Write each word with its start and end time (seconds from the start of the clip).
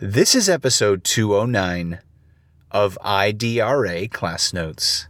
This 0.00 0.34
is 0.34 0.48
episode 0.48 1.04
209 1.04 2.00
of 2.72 2.98
IDRA 3.04 4.10
Class 4.10 4.52
Notes. 4.52 5.06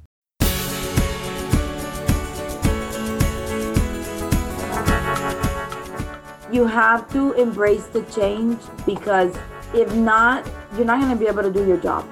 You 6.52 6.66
have 6.66 7.10
to 7.14 7.32
embrace 7.32 7.86
the 7.86 8.02
change 8.14 8.60
because 8.84 9.34
if 9.72 9.94
not, 9.94 10.46
you're 10.76 10.84
not 10.84 11.00
going 11.00 11.12
to 11.12 11.16
be 11.16 11.28
able 11.28 11.44
to 11.44 11.50
do 11.50 11.66
your 11.66 11.78
job. 11.78 12.06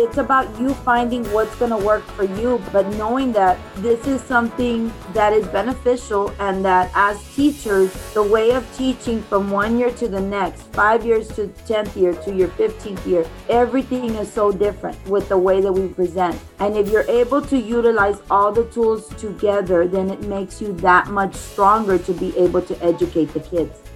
It's 0.00 0.18
about 0.18 0.46
you 0.60 0.74
finding 0.74 1.24
what's 1.32 1.56
going 1.56 1.72
to 1.72 1.76
work 1.76 2.04
for 2.04 2.22
you, 2.22 2.62
but 2.72 2.86
knowing 2.90 3.32
that 3.32 3.58
this 3.78 4.06
is 4.06 4.22
something 4.22 4.92
that 5.12 5.32
is 5.32 5.44
beneficial 5.48 6.32
and 6.38 6.64
that 6.64 6.92
as 6.94 7.20
teachers, 7.34 7.92
the 8.14 8.22
way 8.22 8.52
of 8.52 8.64
teaching 8.76 9.20
from 9.22 9.50
one 9.50 9.76
year 9.76 9.90
to 9.94 10.06
the 10.06 10.20
next, 10.20 10.62
five 10.72 11.04
years 11.04 11.26
to 11.34 11.48
10th 11.66 11.96
year 11.96 12.14
to 12.14 12.32
your 12.32 12.46
15th 12.50 13.04
year, 13.06 13.26
everything 13.48 14.14
is 14.14 14.32
so 14.32 14.52
different 14.52 14.96
with 15.08 15.28
the 15.28 15.36
way 15.36 15.60
that 15.60 15.72
we 15.72 15.88
present. 15.88 16.38
And 16.60 16.76
if 16.76 16.90
you're 16.90 17.10
able 17.10 17.42
to 17.42 17.58
utilize 17.58 18.22
all 18.30 18.52
the 18.52 18.66
tools 18.66 19.08
together, 19.16 19.88
then 19.88 20.10
it 20.10 20.22
makes 20.22 20.62
you 20.62 20.74
that 20.74 21.08
much 21.08 21.34
stronger 21.34 21.98
to 21.98 22.12
be 22.12 22.38
able 22.38 22.62
to 22.62 22.84
educate 22.84 23.34
the 23.34 23.40
kids. 23.40 23.87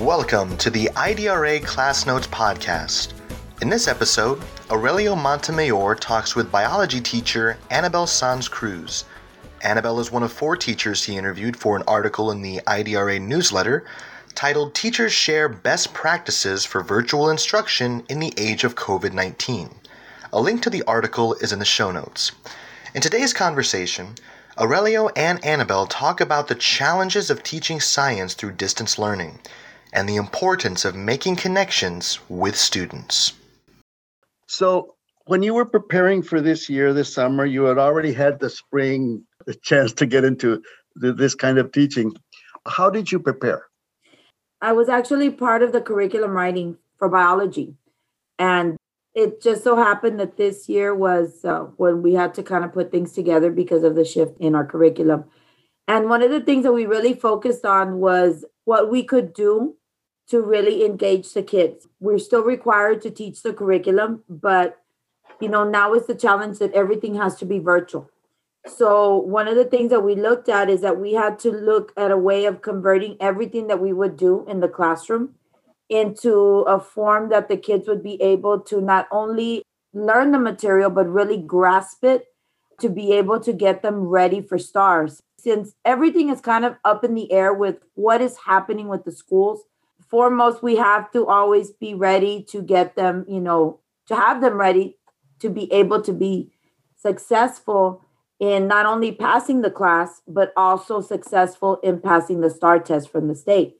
Welcome 0.00 0.56
to 0.56 0.70
the 0.70 0.86
IDRA 0.96 1.62
Class 1.62 2.06
Notes 2.06 2.26
podcast. 2.28 3.12
In 3.60 3.68
this 3.68 3.86
episode, 3.86 4.42
Aurelio 4.70 5.14
Montemayor 5.14 5.94
talks 5.94 6.34
with 6.34 6.50
biology 6.50 7.02
teacher 7.02 7.58
Annabelle 7.68 8.06
Sanz 8.06 8.48
Cruz. 8.48 9.04
Annabelle 9.60 10.00
is 10.00 10.10
one 10.10 10.22
of 10.22 10.32
four 10.32 10.56
teachers 10.56 11.04
he 11.04 11.18
interviewed 11.18 11.54
for 11.54 11.76
an 11.76 11.82
article 11.86 12.30
in 12.30 12.40
the 12.40 12.62
IDRA 12.66 13.20
newsletter 13.20 13.84
titled 14.34 14.74
Teachers 14.74 15.12
Share 15.12 15.50
Best 15.50 15.92
Practices 15.92 16.64
for 16.64 16.82
Virtual 16.82 17.28
Instruction 17.28 18.02
in 18.08 18.20
the 18.20 18.32
Age 18.38 18.64
of 18.64 18.76
COVID 18.76 19.12
19. 19.12 19.68
A 20.32 20.40
link 20.40 20.62
to 20.62 20.70
the 20.70 20.82
article 20.84 21.34
is 21.34 21.52
in 21.52 21.58
the 21.58 21.66
show 21.66 21.90
notes. 21.90 22.32
In 22.94 23.02
today's 23.02 23.34
conversation, 23.34 24.14
Aurelio 24.58 25.08
and 25.08 25.44
Annabelle 25.44 25.86
talk 25.86 26.22
about 26.22 26.48
the 26.48 26.54
challenges 26.54 27.28
of 27.28 27.42
teaching 27.42 27.80
science 27.80 28.32
through 28.32 28.52
distance 28.52 28.98
learning 28.98 29.38
and 29.92 30.08
the 30.08 30.16
importance 30.16 30.84
of 30.84 30.94
making 30.94 31.36
connections 31.36 32.18
with 32.28 32.56
students. 32.56 33.32
So, 34.46 34.94
when 35.26 35.42
you 35.42 35.54
were 35.54 35.64
preparing 35.64 36.22
for 36.22 36.40
this 36.40 36.68
year, 36.68 36.92
this 36.92 37.12
summer, 37.12 37.44
you 37.44 37.64
had 37.64 37.78
already 37.78 38.12
had 38.12 38.40
the 38.40 38.50
spring 38.50 39.24
the 39.46 39.54
chance 39.54 39.92
to 39.94 40.06
get 40.06 40.24
into 40.24 40.62
this 40.96 41.34
kind 41.34 41.58
of 41.58 41.72
teaching. 41.72 42.12
How 42.66 42.90
did 42.90 43.10
you 43.10 43.18
prepare? 43.18 43.66
I 44.60 44.72
was 44.72 44.88
actually 44.88 45.30
part 45.30 45.62
of 45.62 45.72
the 45.72 45.80
curriculum 45.80 46.32
writing 46.32 46.76
for 46.98 47.08
biology. 47.08 47.74
And 48.38 48.76
it 49.14 49.42
just 49.42 49.64
so 49.64 49.76
happened 49.76 50.20
that 50.20 50.36
this 50.36 50.68
year 50.68 50.94
was 50.94 51.44
uh, 51.44 51.60
when 51.76 52.02
we 52.02 52.14
had 52.14 52.34
to 52.34 52.42
kind 52.42 52.64
of 52.64 52.72
put 52.72 52.90
things 52.90 53.12
together 53.12 53.50
because 53.50 53.82
of 53.82 53.94
the 53.94 54.04
shift 54.04 54.38
in 54.38 54.54
our 54.54 54.64
curriculum. 54.64 55.24
And 55.88 56.08
one 56.08 56.22
of 56.22 56.30
the 56.30 56.40
things 56.40 56.64
that 56.64 56.72
we 56.72 56.86
really 56.86 57.14
focused 57.14 57.64
on 57.64 57.98
was 57.98 58.44
what 58.64 58.90
we 58.90 59.02
could 59.02 59.32
do 59.32 59.76
to 60.30 60.40
really 60.40 60.84
engage 60.84 61.32
the 61.32 61.42
kids. 61.42 61.88
We're 61.98 62.18
still 62.18 62.42
required 62.44 63.02
to 63.02 63.10
teach 63.10 63.42
the 63.42 63.52
curriculum, 63.52 64.22
but 64.28 64.78
you 65.40 65.48
know, 65.48 65.64
now 65.64 65.94
is 65.94 66.06
the 66.06 66.14
challenge 66.14 66.58
that 66.58 66.72
everything 66.72 67.14
has 67.16 67.36
to 67.36 67.44
be 67.44 67.58
virtual. 67.58 68.10
So, 68.66 69.16
one 69.16 69.48
of 69.48 69.56
the 69.56 69.64
things 69.64 69.90
that 69.90 70.00
we 70.00 70.14
looked 70.14 70.48
at 70.48 70.68
is 70.68 70.82
that 70.82 71.00
we 71.00 71.14
had 71.14 71.38
to 71.40 71.50
look 71.50 71.92
at 71.96 72.10
a 72.10 72.18
way 72.18 72.44
of 72.44 72.60
converting 72.60 73.16
everything 73.18 73.68
that 73.68 73.80
we 73.80 73.92
would 73.92 74.16
do 74.16 74.44
in 74.46 74.60
the 74.60 74.68
classroom 74.68 75.34
into 75.88 76.60
a 76.68 76.78
form 76.78 77.30
that 77.30 77.48
the 77.48 77.56
kids 77.56 77.88
would 77.88 78.02
be 78.02 78.20
able 78.22 78.60
to 78.60 78.80
not 78.80 79.08
only 79.10 79.62
learn 79.92 80.30
the 80.30 80.38
material, 80.38 80.90
but 80.90 81.08
really 81.08 81.38
grasp 81.38 82.04
it 82.04 82.26
to 82.80 82.88
be 82.88 83.12
able 83.12 83.40
to 83.40 83.52
get 83.52 83.82
them 83.82 84.00
ready 84.00 84.40
for 84.40 84.58
STARS. 84.58 85.22
Since 85.38 85.74
everything 85.84 86.28
is 86.28 86.40
kind 86.40 86.64
of 86.64 86.76
up 86.84 87.02
in 87.02 87.14
the 87.14 87.32
air 87.32 87.52
with 87.52 87.78
what 87.94 88.20
is 88.20 88.36
happening 88.46 88.88
with 88.88 89.04
the 89.04 89.12
schools, 89.12 89.64
foremost, 90.10 90.62
we 90.62 90.76
have 90.76 91.10
to 91.12 91.26
always 91.26 91.70
be 91.70 91.94
ready 91.94 92.42
to 92.50 92.62
get 92.62 92.96
them, 92.96 93.24
you 93.28 93.40
know, 93.40 93.80
to 94.08 94.16
have 94.16 94.40
them 94.40 94.54
ready 94.54 94.96
to 95.38 95.48
be 95.48 95.72
able 95.72 96.02
to 96.02 96.12
be 96.12 96.52
successful 96.96 98.04
in 98.38 98.66
not 98.66 98.86
only 98.86 99.12
passing 99.12 99.60
the 99.60 99.70
class, 99.70 100.22
but 100.26 100.52
also 100.56 101.00
successful 101.00 101.78
in 101.82 102.00
passing 102.00 102.40
the 102.40 102.50
STAAR 102.50 102.78
test 102.78 103.10
from 103.10 103.28
the 103.28 103.34
state. 103.34 103.76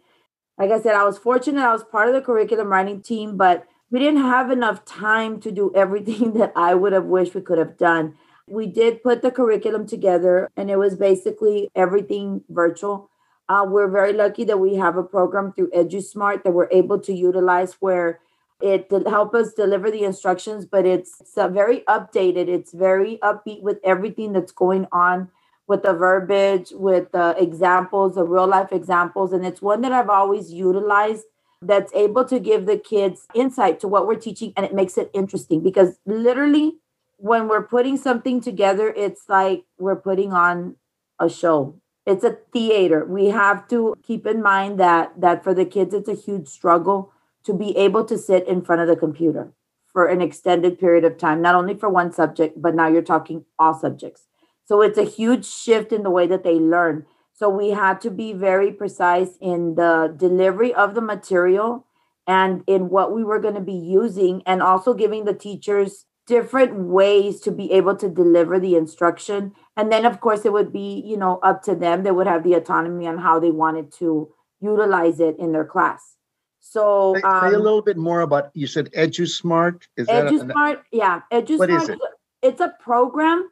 Like 0.59 0.71
I 0.71 0.81
said, 0.81 0.95
I 0.95 1.05
was 1.05 1.19
fortunate, 1.19 1.63
I 1.63 1.73
was 1.73 1.85
part 1.85 2.09
of 2.09 2.15
the 2.15 2.21
curriculum 2.21 2.69
writing 2.69 3.01
team, 3.03 3.37
but 3.37 3.67
we 3.91 3.99
didn't 3.99 4.21
have 4.21 4.51
enough 4.51 4.85
time 4.85 5.41
to 5.41 5.51
do 5.51 5.73
everything 5.75 6.33
that 6.39 6.53
I 6.55 6.75
would 6.75 6.93
have 6.93 7.07
wished 7.07 7.35
we 7.35 7.41
could 7.41 7.59
have 7.59 7.77
done. 7.77 8.15
We 8.47 8.67
did 8.67 9.03
put 9.03 9.23
the 9.23 9.31
curriculum 9.31 9.87
together, 9.87 10.51
and 10.57 10.71
it 10.71 10.77
was 10.77 10.97
basically 10.97 11.71
everything 11.75 12.43
virtual 12.49 13.11
uh, 13.51 13.65
we're 13.65 13.89
very 13.89 14.13
lucky 14.13 14.45
that 14.45 14.61
we 14.61 14.77
have 14.77 14.97
a 14.97 15.03
program 15.03 15.53
through 15.53 15.69
EduSmart 15.73 16.45
that 16.45 16.53
we're 16.53 16.69
able 16.71 17.01
to 17.01 17.13
utilize 17.13 17.75
where 17.81 18.21
it 18.61 18.87
help 19.09 19.35
us 19.35 19.55
deliver 19.55 19.91
the 19.91 20.05
instructions, 20.05 20.65
but 20.65 20.87
it's, 20.87 21.21
it's 21.21 21.35
very 21.35 21.81
updated. 21.89 22.47
It's 22.47 22.73
very 22.73 23.19
upbeat 23.25 23.61
with 23.61 23.79
everything 23.83 24.33
that's 24.33 24.53
going 24.53 24.87
on 24.93 25.31
with 25.67 25.83
the 25.83 25.93
verbiage, 25.93 26.71
with 26.73 27.11
the 27.11 27.35
examples, 27.39 28.15
the 28.15 28.23
real 28.23 28.47
life 28.47 28.71
examples. 28.71 29.33
And 29.33 29.45
it's 29.45 29.61
one 29.61 29.81
that 29.81 29.91
I've 29.91 30.11
always 30.11 30.53
utilized 30.53 31.25
that's 31.61 31.93
able 31.93 32.25
to 32.27 32.39
give 32.39 32.67
the 32.67 32.79
kids 32.79 33.27
insight 33.35 33.81
to 33.81 33.89
what 33.89 34.07
we're 34.07 34.15
teaching 34.15 34.53
and 34.57 34.65
it 34.65 34.75
makes 34.75 34.97
it 34.97 35.11
interesting 35.13 35.61
because 35.61 35.99
literally 36.07 36.77
when 37.17 37.49
we're 37.49 37.67
putting 37.67 37.97
something 37.97 38.41
together, 38.41 38.95
it's 38.97 39.29
like 39.29 39.65
we're 39.77 39.97
putting 39.97 40.33
on 40.33 40.77
a 41.19 41.29
show 41.29 41.81
it's 42.11 42.25
a 42.25 42.39
theater. 42.53 43.05
We 43.05 43.27
have 43.27 43.69
to 43.69 43.95
keep 44.03 44.27
in 44.27 44.43
mind 44.43 44.81
that 44.81 45.21
that 45.21 45.45
for 45.45 45.55
the 45.55 45.65
kids 45.65 45.95
it's 45.95 46.09
a 46.09 46.15
huge 46.15 46.49
struggle 46.49 47.13
to 47.45 47.55
be 47.55 47.77
able 47.77 48.05
to 48.05 48.19
sit 48.19 48.47
in 48.47 48.63
front 48.63 48.83
of 48.83 48.89
the 48.89 48.97
computer 48.97 49.53
for 49.93 50.07
an 50.07 50.21
extended 50.21 50.79
period 50.79 51.05
of 51.05 51.17
time 51.17 51.41
not 51.41 51.55
only 51.55 51.75
for 51.75 51.89
one 51.89 52.13
subject 52.13 52.61
but 52.61 52.75
now 52.75 52.89
you're 52.89 53.03
talking 53.03 53.45
all 53.59 53.75
subjects. 53.75 54.27
So 54.65 54.83
it's 54.83 54.99
a 54.99 55.05
huge 55.05 55.47
shift 55.47 55.93
in 55.93 56.03
the 56.03 56.11
way 56.11 56.27
that 56.27 56.45
they 56.45 56.55
learn. 56.55 57.07
So 57.33 57.49
we 57.49 57.71
had 57.71 58.01
to 58.03 58.11
be 58.11 58.33
very 58.33 58.71
precise 58.71 59.31
in 59.41 59.75
the 59.75 60.15
delivery 60.17 60.75
of 60.75 60.95
the 60.95 61.01
material 61.01 61.87
and 62.27 62.63
in 62.67 62.91
what 62.91 63.13
we 63.13 63.25
were 63.25 63.41
going 63.41 63.55
to 63.55 63.61
be 63.61 63.73
using 63.73 64.43
and 64.47 64.63
also 64.63 64.95
giving 64.95 65.25
the 65.25 65.35
teachers 65.35 66.07
different 66.27 66.75
ways 66.75 67.41
to 67.41 67.51
be 67.51 67.73
able 67.73 67.97
to 67.97 68.09
deliver 68.09 68.61
the 68.61 68.77
instruction 68.77 69.53
and 69.81 69.93
then 69.93 70.05
of 70.05 70.21
course 70.21 70.45
it 70.45 70.53
would 70.53 70.73
be 70.73 71.03
you 71.07 71.17
know 71.17 71.39
up 71.43 71.63
to 71.65 71.75
them. 71.75 72.03
They 72.03 72.11
would 72.11 72.27
have 72.27 72.45
the 72.45 72.55
autonomy 72.55 73.07
on 73.07 73.19
how 73.19 73.41
they 73.41 73.51
wanted 73.51 73.93
to 73.95 74.33
utilize 74.61 75.21
it 75.21 75.39
in 75.39 75.53
their 75.53 75.65
class. 75.65 76.17
So 76.61 77.15
say, 77.15 77.23
um, 77.23 77.41
say 77.41 77.55
a 77.55 77.59
um, 77.59 77.63
little 77.63 77.83
bit 77.83 77.97
more 77.97 78.21
about 78.21 78.51
you 78.55 78.67
said 78.67 78.91
edusmart. 78.93 79.83
Is 79.97 80.07
edusmart 80.09 80.79
a, 80.79 80.85
yeah 80.93 81.21
edusmart 81.33 81.59
what 81.59 81.71
is 81.71 81.89
it? 81.89 81.99
it's 82.43 82.61
a 82.61 82.75
program 82.81 83.51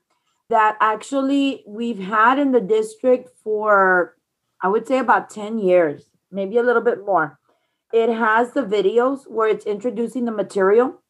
that 0.50 0.76
actually 0.80 1.64
we've 1.66 1.98
had 1.98 2.38
in 2.38 2.52
the 2.52 2.60
district 2.60 3.28
for 3.44 4.16
i 4.62 4.68
would 4.68 4.86
say 4.86 4.98
about 4.98 5.28
10 5.28 5.58
years 5.58 6.08
maybe 6.30 6.58
a 6.58 6.62
little 6.62 6.82
bit 6.82 7.04
more. 7.04 7.38
It 7.92 8.12
has 8.12 8.52
the 8.52 8.62
videos 8.62 9.28
where 9.28 9.48
it's 9.48 9.66
introducing 9.66 10.24
the 10.24 10.32
material 10.32 11.02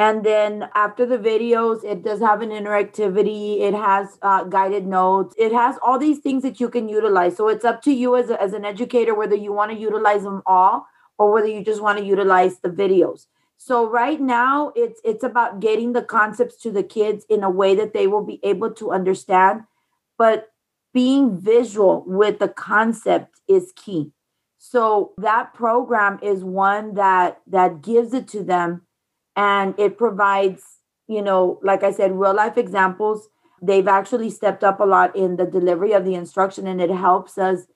and 0.00 0.24
then 0.24 0.66
after 0.74 1.04
the 1.04 1.18
videos, 1.18 1.84
it 1.84 2.02
does 2.02 2.20
have 2.20 2.40
an 2.40 2.48
interactivity. 2.48 3.60
It 3.60 3.74
has 3.74 4.16
uh, 4.22 4.44
guided 4.44 4.86
notes. 4.86 5.34
It 5.36 5.52
has 5.52 5.76
all 5.82 5.98
these 5.98 6.20
things 6.20 6.42
that 6.42 6.58
you 6.58 6.70
can 6.70 6.88
utilize. 6.88 7.36
So 7.36 7.48
it's 7.48 7.66
up 7.66 7.82
to 7.82 7.92
you 7.92 8.16
as, 8.16 8.30
a, 8.30 8.40
as 8.40 8.54
an 8.54 8.64
educator 8.64 9.14
whether 9.14 9.36
you 9.36 9.52
want 9.52 9.72
to 9.72 9.76
utilize 9.78 10.22
them 10.22 10.40
all 10.46 10.86
or 11.18 11.30
whether 11.30 11.48
you 11.48 11.62
just 11.62 11.82
want 11.82 11.98
to 11.98 12.04
utilize 12.04 12.60
the 12.60 12.70
videos. 12.70 13.26
So 13.58 13.90
right 13.90 14.18
now, 14.18 14.72
it's 14.74 15.02
it's 15.04 15.22
about 15.22 15.60
getting 15.60 15.92
the 15.92 16.00
concepts 16.00 16.56
to 16.62 16.70
the 16.70 16.82
kids 16.82 17.26
in 17.28 17.44
a 17.44 17.50
way 17.50 17.74
that 17.74 17.92
they 17.92 18.06
will 18.06 18.24
be 18.24 18.40
able 18.42 18.70
to 18.76 18.92
understand. 18.92 19.64
But 20.16 20.50
being 20.94 21.38
visual 21.38 22.04
with 22.06 22.38
the 22.38 22.48
concept 22.48 23.42
is 23.46 23.74
key. 23.76 24.12
So 24.56 25.12
that 25.18 25.52
program 25.52 26.18
is 26.22 26.42
one 26.42 26.94
that 26.94 27.42
that 27.46 27.82
gives 27.82 28.14
it 28.14 28.26
to 28.28 28.42
them 28.42 28.86
and 29.48 29.74
it 29.78 29.96
provides 29.96 30.62
you 31.16 31.22
know 31.22 31.58
like 31.62 31.82
i 31.82 31.92
said 31.98 32.18
real 32.22 32.34
life 32.34 32.58
examples. 32.58 33.28
They've 33.62 33.88
actually 33.88 34.30
stepped 34.30 34.64
up 34.64 34.80
a 34.80 34.86
lot 34.90 35.14
in 35.14 35.36
the 35.36 35.44
delivery 35.44 35.92
of 35.92 36.06
the 36.06 36.14
instruction 36.14 36.66
and 36.66 36.80
it 36.80 36.90
helps 36.90 37.36
us 37.36 37.66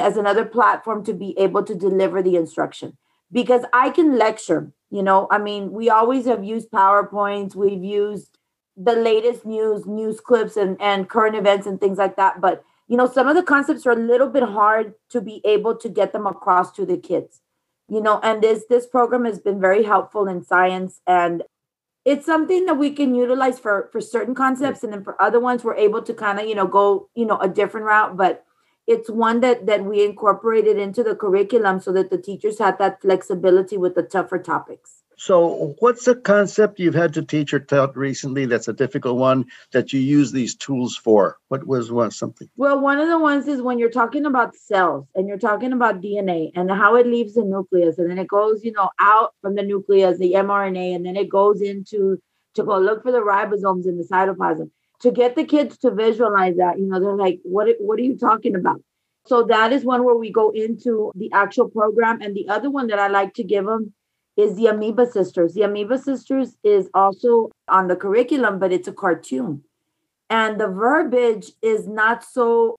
as 0.00 0.16
another 0.16 0.44
platform 0.44 1.04
to 1.04 1.14
be 1.14 1.28
able 1.38 1.62
to 1.64 1.76
deliver 1.76 2.22
the 2.22 2.36
instruction. 2.42 2.96
Because 3.30 3.64
i 3.72 3.90
can 3.90 4.16
lecture 4.24 4.72
you 4.90 5.02
know 5.02 5.18
i 5.30 5.38
mean 5.46 5.70
we 5.78 5.90
always 5.90 6.26
have 6.32 6.42
used 6.52 6.70
powerpoints 6.70 7.54
we've 7.54 7.84
used 7.84 8.38
the 8.78 8.94
latest 8.94 9.44
news 9.44 9.86
news 9.86 10.20
clips 10.20 10.56
and, 10.56 10.80
and 10.80 11.08
current 11.08 11.36
events 11.36 11.66
and 11.66 11.80
things 11.80 11.98
like 11.98 12.16
that. 12.16 12.40
But 12.40 12.64
you 12.86 12.96
know, 12.96 13.06
some 13.06 13.28
of 13.28 13.36
the 13.36 13.42
concepts 13.42 13.86
are 13.86 13.92
a 13.92 13.96
little 13.96 14.28
bit 14.28 14.42
hard 14.42 14.94
to 15.10 15.20
be 15.20 15.42
able 15.44 15.76
to 15.76 15.88
get 15.88 16.12
them 16.12 16.26
across 16.26 16.72
to 16.72 16.86
the 16.86 16.96
kids. 16.96 17.40
You 17.88 18.00
know, 18.02 18.20
and 18.22 18.42
this 18.42 18.64
this 18.68 18.86
program 18.86 19.24
has 19.24 19.38
been 19.38 19.60
very 19.60 19.82
helpful 19.84 20.26
in 20.28 20.44
science 20.44 21.00
and 21.06 21.42
it's 22.04 22.26
something 22.26 22.66
that 22.66 22.74
we 22.78 22.90
can 22.90 23.14
utilize 23.14 23.58
for 23.58 23.88
for 23.92 24.00
certain 24.00 24.34
concepts 24.34 24.82
and 24.84 24.92
then 24.92 25.04
for 25.04 25.20
other 25.20 25.40
ones 25.40 25.64
we're 25.64 25.74
able 25.76 26.02
to 26.02 26.14
kind 26.14 26.38
of, 26.40 26.46
you 26.46 26.54
know, 26.54 26.66
go, 26.66 27.08
you 27.14 27.26
know, 27.26 27.38
a 27.38 27.48
different 27.48 27.86
route, 27.86 28.16
but 28.16 28.44
it's 28.88 29.10
one 29.10 29.40
that 29.40 29.66
that 29.66 29.84
we 29.84 30.04
incorporated 30.04 30.78
into 30.78 31.04
the 31.04 31.14
curriculum 31.14 31.78
so 31.78 31.92
that 31.92 32.10
the 32.10 32.18
teachers 32.18 32.58
had 32.58 32.78
that 32.78 33.00
flexibility 33.02 33.76
with 33.76 33.94
the 33.94 34.02
tougher 34.02 34.38
topics. 34.38 35.02
So, 35.20 35.74
what's 35.80 36.06
a 36.06 36.14
concept 36.14 36.78
you've 36.78 36.94
had 36.94 37.12
to 37.14 37.22
teach 37.22 37.52
or 37.52 37.58
taught 37.58 37.96
recently 37.96 38.46
that's 38.46 38.68
a 38.68 38.72
difficult 38.72 39.18
one 39.18 39.46
that 39.72 39.92
you 39.92 39.98
use 39.98 40.30
these 40.30 40.54
tools 40.54 40.96
for? 40.96 41.38
What 41.48 41.66
was 41.66 41.90
one 41.90 42.12
something? 42.12 42.48
Well, 42.56 42.80
one 42.80 43.00
of 43.00 43.08
the 43.08 43.18
ones 43.18 43.48
is 43.48 43.60
when 43.60 43.80
you're 43.80 43.90
talking 43.90 44.26
about 44.26 44.54
cells 44.54 45.08
and 45.16 45.26
you're 45.26 45.36
talking 45.36 45.72
about 45.72 46.00
DNA 46.00 46.52
and 46.54 46.70
how 46.70 46.94
it 46.94 47.06
leaves 47.06 47.34
the 47.34 47.42
nucleus 47.42 47.98
and 47.98 48.08
then 48.08 48.18
it 48.18 48.28
goes, 48.28 48.64
you 48.64 48.70
know, 48.70 48.90
out 49.00 49.34
from 49.42 49.56
the 49.56 49.64
nucleus, 49.64 50.18
the 50.18 50.34
mRNA, 50.34 50.94
and 50.94 51.04
then 51.04 51.16
it 51.16 51.28
goes 51.28 51.60
into 51.60 52.22
to 52.54 52.62
go 52.62 52.78
look 52.78 53.02
for 53.02 53.10
the 53.10 53.18
ribosomes 53.18 53.86
in 53.86 53.98
the 53.98 54.04
cytoplasm. 54.04 54.70
To 55.02 55.10
get 55.12 55.36
the 55.36 55.44
kids 55.44 55.78
to 55.78 55.90
visualize 55.90 56.56
that, 56.56 56.78
you 56.78 56.86
know, 56.86 56.98
they're 56.98 57.14
like, 57.14 57.40
what, 57.44 57.68
what 57.78 57.98
are 57.98 58.02
you 58.02 58.16
talking 58.16 58.56
about? 58.56 58.82
So 59.26 59.44
that 59.44 59.72
is 59.72 59.84
one 59.84 60.04
where 60.04 60.16
we 60.16 60.32
go 60.32 60.50
into 60.50 61.12
the 61.14 61.30
actual 61.32 61.68
program. 61.68 62.20
And 62.20 62.34
the 62.34 62.48
other 62.48 62.70
one 62.70 62.88
that 62.88 62.98
I 62.98 63.08
like 63.08 63.34
to 63.34 63.44
give 63.44 63.64
them 63.66 63.92
is 64.36 64.56
the 64.56 64.66
Amoeba 64.66 65.06
Sisters. 65.06 65.54
The 65.54 65.62
Amoeba 65.62 65.98
Sisters 65.98 66.56
is 66.64 66.88
also 66.94 67.50
on 67.68 67.88
the 67.88 67.96
curriculum, 67.96 68.58
but 68.58 68.72
it's 68.72 68.88
a 68.88 68.92
cartoon. 68.92 69.62
And 70.30 70.60
the 70.60 70.68
verbiage 70.68 71.52
is 71.62 71.86
not 71.86 72.24
so 72.24 72.76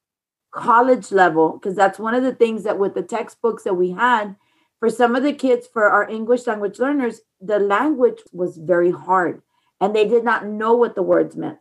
college 0.51 1.11
level, 1.11 1.53
because 1.53 1.75
that's 1.75 1.99
one 1.99 2.15
of 2.15 2.23
the 2.23 2.33
things 2.33 2.63
that 2.63 2.79
with 2.79 2.95
the 2.95 3.03
textbooks 3.03 3.63
that 3.63 3.75
we 3.75 3.91
had, 3.91 4.35
for 4.79 4.89
some 4.89 5.15
of 5.15 5.23
the 5.23 5.33
kids, 5.33 5.67
for 5.71 5.89
our 5.89 6.09
English 6.09 6.47
language 6.47 6.79
learners, 6.79 7.21
the 7.41 7.59
language 7.59 8.21
was 8.31 8.57
very 8.57 8.91
hard 8.91 9.41
and 9.81 9.95
they 9.95 10.07
did 10.07 10.23
not 10.23 10.45
know 10.45 10.73
what 10.75 10.95
the 10.95 11.03
words 11.03 11.35
meant. 11.35 11.59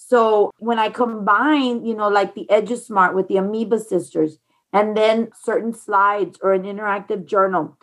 So 0.00 0.52
when 0.58 0.78
I 0.78 0.90
combine, 0.90 1.84
you 1.84 1.94
know, 1.94 2.08
like 2.08 2.34
the 2.34 2.46
EduSmart 2.48 3.14
with 3.14 3.26
the 3.26 3.36
Amoeba 3.36 3.80
Sisters, 3.80 4.38
and 4.72 4.96
then 4.96 5.30
certain 5.42 5.74
slides 5.74 6.38
or 6.40 6.52
an 6.52 6.62
interactive 6.62 7.26
journal, 7.26 7.76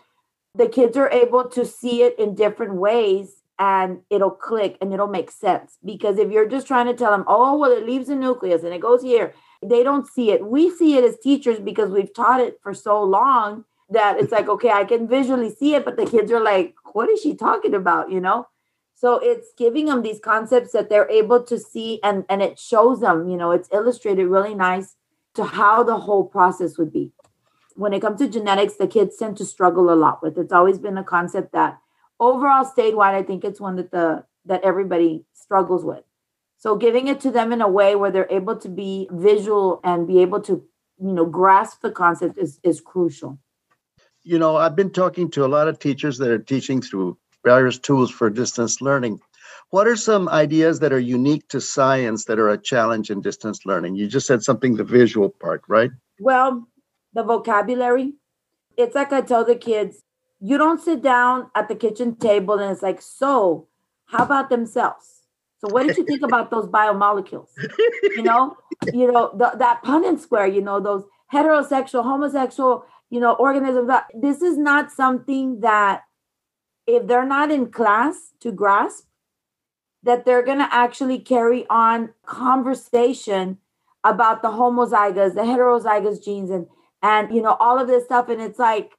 the 0.55 0.69
kids 0.69 0.95
are 0.95 1.09
able 1.09 1.49
to 1.49 1.65
see 1.65 2.03
it 2.03 2.17
in 2.17 2.33
different 2.33 2.75
ways 2.75 3.43
and 3.59 3.99
it'll 4.09 4.31
click 4.31 4.77
and 4.79 4.93
it'll 4.93 5.07
make 5.07 5.29
sense. 5.29 5.77
Because 5.83 6.17
if 6.17 6.31
you're 6.31 6.47
just 6.47 6.67
trying 6.67 6.85
to 6.85 6.93
tell 6.93 7.11
them, 7.11 7.25
oh, 7.27 7.57
well, 7.57 7.71
it 7.71 7.85
leaves 7.85 8.07
the 8.07 8.15
nucleus 8.15 8.63
and 8.63 8.73
it 8.73 8.81
goes 8.81 9.03
here, 9.03 9.33
they 9.61 9.83
don't 9.83 10.07
see 10.07 10.31
it. 10.31 10.45
We 10.45 10.69
see 10.69 10.97
it 10.97 11.03
as 11.03 11.19
teachers 11.19 11.59
because 11.59 11.89
we've 11.91 12.13
taught 12.13 12.39
it 12.39 12.59
for 12.63 12.73
so 12.73 13.03
long 13.03 13.65
that 13.89 14.19
it's 14.19 14.31
like, 14.31 14.47
okay, 14.47 14.71
I 14.71 14.85
can 14.85 15.07
visually 15.07 15.53
see 15.53 15.75
it, 15.75 15.83
but 15.83 15.97
the 15.97 16.05
kids 16.05 16.31
are 16.31 16.41
like, 16.41 16.75
what 16.93 17.09
is 17.09 17.21
she 17.21 17.35
talking 17.35 17.73
about? 17.73 18.09
You 18.09 18.21
know? 18.21 18.47
So 18.95 19.19
it's 19.19 19.49
giving 19.57 19.85
them 19.85 20.01
these 20.01 20.19
concepts 20.19 20.71
that 20.71 20.89
they're 20.89 21.09
able 21.09 21.43
to 21.43 21.59
see 21.59 21.99
and, 22.01 22.25
and 22.29 22.41
it 22.41 22.57
shows 22.57 23.01
them, 23.01 23.29
you 23.29 23.37
know, 23.37 23.51
it's 23.51 23.69
illustrated 23.71 24.27
really 24.27 24.55
nice 24.55 24.95
to 25.35 25.43
how 25.43 25.83
the 25.83 25.97
whole 25.97 26.23
process 26.23 26.77
would 26.77 26.93
be 26.93 27.11
when 27.75 27.93
it 27.93 28.01
comes 28.01 28.19
to 28.19 28.27
genetics, 28.27 28.75
the 28.75 28.87
kids 28.87 29.17
tend 29.17 29.37
to 29.37 29.45
struggle 29.45 29.91
a 29.91 29.95
lot 29.95 30.23
with. 30.23 30.37
It's 30.37 30.53
always 30.53 30.79
been 30.79 30.97
a 30.97 31.03
concept 31.03 31.51
that 31.51 31.77
overall 32.19 32.65
statewide, 32.65 33.13
I 33.13 33.23
think 33.23 33.43
it's 33.43 33.59
one 33.59 33.75
that 33.75 33.91
the 33.91 34.25
that 34.45 34.63
everybody 34.63 35.25
struggles 35.33 35.83
with. 35.83 36.03
So 36.57 36.75
giving 36.75 37.07
it 37.07 37.19
to 37.21 37.31
them 37.31 37.51
in 37.51 37.61
a 37.61 37.67
way 37.67 37.95
where 37.95 38.11
they're 38.11 38.27
able 38.29 38.55
to 38.57 38.69
be 38.69 39.09
visual 39.11 39.81
and 39.83 40.07
be 40.07 40.21
able 40.21 40.39
to, 40.41 40.63
you 40.99 41.11
know, 41.11 41.25
grasp 41.25 41.81
the 41.81 41.91
concept 41.91 42.37
is 42.37 42.59
is 42.63 42.81
crucial. 42.81 43.39
You 44.23 44.39
know, 44.39 44.55
I've 44.55 44.75
been 44.75 44.91
talking 44.91 45.29
to 45.31 45.45
a 45.45 45.47
lot 45.47 45.67
of 45.67 45.77
teachers 45.77 46.17
that 46.17 46.31
are 46.31 46.39
teaching 46.39 46.81
through 46.81 47.17
various 47.45 47.79
tools 47.79 48.11
for 48.11 48.29
distance 48.29 48.81
learning. 48.81 49.21
What 49.69 49.87
are 49.87 49.95
some 49.95 50.27
ideas 50.29 50.79
that 50.79 50.91
are 50.91 50.99
unique 50.99 51.47
to 51.49 51.61
science 51.61 52.25
that 52.25 52.39
are 52.39 52.49
a 52.49 52.57
challenge 52.57 53.09
in 53.09 53.21
distance 53.21 53.65
learning? 53.65 53.95
You 53.95 54.07
just 54.07 54.27
said 54.27 54.43
something 54.43 54.75
the 54.75 54.83
visual 54.83 55.29
part, 55.29 55.61
right? 55.67 55.91
Well, 56.19 56.67
the 57.13 57.23
vocabulary. 57.23 58.13
It's 58.77 58.95
like 58.95 59.13
I 59.13 59.21
tell 59.21 59.45
the 59.45 59.55
kids, 59.55 60.03
you 60.39 60.57
don't 60.57 60.81
sit 60.81 61.01
down 61.01 61.49
at 61.55 61.67
the 61.67 61.75
kitchen 61.75 62.15
table 62.15 62.59
and 62.59 62.71
it's 62.71 62.81
like, 62.81 63.01
so 63.01 63.67
how 64.05 64.23
about 64.23 64.49
themselves? 64.49 65.21
So 65.59 65.71
what 65.73 65.87
did 65.87 65.97
you 65.97 66.05
think 66.05 66.21
about 66.21 66.51
those 66.51 66.67
biomolecules? 66.67 67.47
You 68.15 68.23
know, 68.23 68.55
you 68.93 69.11
know, 69.11 69.31
the, 69.35 69.53
that 69.57 69.83
Punnett 69.83 70.19
square, 70.19 70.47
you 70.47 70.61
know, 70.61 70.79
those 70.79 71.03
heterosexual, 71.33 72.03
homosexual, 72.03 72.85
you 73.09 73.19
know, 73.19 73.33
organisms. 73.33 73.89
This 74.13 74.41
is 74.41 74.57
not 74.57 74.91
something 74.91 75.61
that 75.61 76.03
if 76.87 77.07
they're 77.07 77.25
not 77.25 77.51
in 77.51 77.71
class 77.71 78.33
to 78.41 78.51
grasp, 78.51 79.05
that 80.03 80.25
they're 80.25 80.43
going 80.43 80.59
to 80.59 80.69
actually 80.71 81.19
carry 81.19 81.65
on 81.69 82.13
conversation 82.25 83.57
about 84.03 84.43
the 84.43 84.49
homozygous, 84.49 85.33
the 85.33 85.41
heterozygous 85.41 86.23
genes, 86.23 86.51
and 86.51 86.67
and 87.05 87.33
you 87.33 87.41
know 87.41 87.55
all 87.59 87.79
of 87.79 87.87
this 87.87 88.05
stuff 88.05 88.29
and 88.29 88.41
it's 88.41 88.59
like 88.59 88.93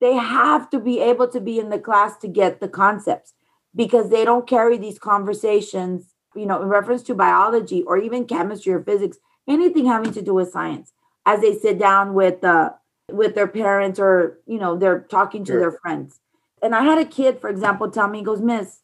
they 0.00 0.14
have 0.14 0.68
to 0.70 0.78
be 0.78 1.00
able 1.00 1.26
to 1.26 1.40
be 1.40 1.58
in 1.58 1.70
the 1.70 1.78
class 1.78 2.16
to 2.18 2.28
get 2.28 2.60
the 2.60 2.68
concepts 2.68 3.32
because 3.74 4.10
they 4.10 4.24
don't 4.24 4.46
carry 4.46 4.76
these 4.76 4.98
conversations 4.98 6.14
you 6.34 6.44
know 6.46 6.60
in 6.60 6.68
reference 6.68 7.02
to 7.02 7.14
biology 7.14 7.82
or 7.84 7.96
even 7.96 8.26
chemistry 8.26 8.72
or 8.72 8.82
physics 8.82 9.16
anything 9.48 9.86
having 9.86 10.12
to 10.12 10.22
do 10.22 10.34
with 10.34 10.50
science 10.50 10.92
as 11.24 11.40
they 11.40 11.56
sit 11.56 11.78
down 11.78 12.12
with 12.14 12.44
uh 12.44 12.70
with 13.10 13.34
their 13.34 13.48
parents 13.48 13.98
or 13.98 14.38
you 14.46 14.58
know 14.58 14.76
they're 14.76 15.00
talking 15.00 15.44
to 15.44 15.52
sure. 15.52 15.60
their 15.60 15.72
friends 15.72 16.20
and 16.66 16.74
i 16.74 16.82
had 16.82 16.98
a 16.98 17.04
kid 17.04 17.40
for 17.40 17.48
example 17.50 17.90
tell 17.90 18.08
me 18.08 18.18
he 18.18 18.24
goes 18.24 18.42
miss 18.50 18.80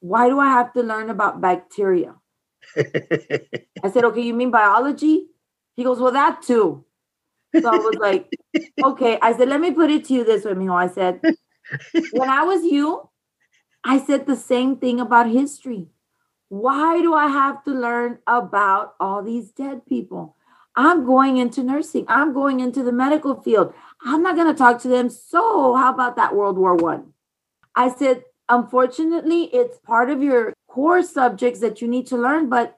why 0.00 0.28
do 0.28 0.40
i 0.40 0.48
have 0.48 0.72
to 0.72 0.82
learn 0.82 1.10
about 1.10 1.40
bacteria 1.40 2.14
i 2.76 3.90
said 3.92 4.04
okay 4.04 4.22
you 4.22 4.34
mean 4.34 4.50
biology 4.50 5.28
he 5.76 5.84
goes 5.84 6.00
well 6.00 6.12
that 6.12 6.42
too 6.42 6.84
so 7.60 7.68
I 7.68 7.76
was 7.76 7.96
like, 8.00 8.28
okay. 8.84 9.18
I 9.22 9.36
said, 9.36 9.48
let 9.48 9.60
me 9.60 9.70
put 9.70 9.90
it 9.90 10.04
to 10.06 10.14
you 10.14 10.24
this 10.24 10.44
way, 10.44 10.52
Mijo. 10.52 10.74
I 10.74 10.88
said, 10.88 11.20
when 12.12 12.28
I 12.28 12.42
was 12.42 12.64
you, 12.64 13.08
I 13.84 13.98
said 13.98 14.26
the 14.26 14.36
same 14.36 14.76
thing 14.76 15.00
about 15.00 15.28
history. 15.28 15.88
Why 16.48 17.00
do 17.00 17.14
I 17.14 17.28
have 17.28 17.64
to 17.64 17.70
learn 17.70 18.18
about 18.26 18.94
all 19.00 19.22
these 19.22 19.50
dead 19.50 19.86
people? 19.86 20.33
I'm 20.76 21.04
going 21.06 21.36
into 21.36 21.62
nursing. 21.62 22.04
I'm 22.08 22.32
going 22.32 22.60
into 22.60 22.82
the 22.82 22.92
medical 22.92 23.40
field. 23.40 23.72
I'm 24.04 24.22
not 24.22 24.36
going 24.36 24.52
to 24.52 24.58
talk 24.58 24.80
to 24.82 24.88
them. 24.88 25.08
So, 25.08 25.74
how 25.74 25.92
about 25.92 26.16
that 26.16 26.34
World 26.34 26.58
War 26.58 26.74
One? 26.74 27.12
I? 27.74 27.86
I 27.86 27.94
said, 27.94 28.24
unfortunately, 28.48 29.44
it's 29.52 29.78
part 29.78 30.10
of 30.10 30.22
your 30.22 30.52
core 30.68 31.02
subjects 31.02 31.60
that 31.60 31.80
you 31.80 31.88
need 31.88 32.06
to 32.08 32.16
learn, 32.16 32.48
but 32.48 32.76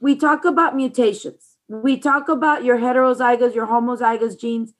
we 0.00 0.16
talk 0.16 0.44
about 0.44 0.76
mutations 0.76 1.52
we 1.80 1.96
talk 1.96 2.28
about 2.28 2.64
your 2.64 2.78
heterozygous, 2.78 3.54
your 3.54 3.66
homozygous 3.66 4.38
genes, 4.38 4.74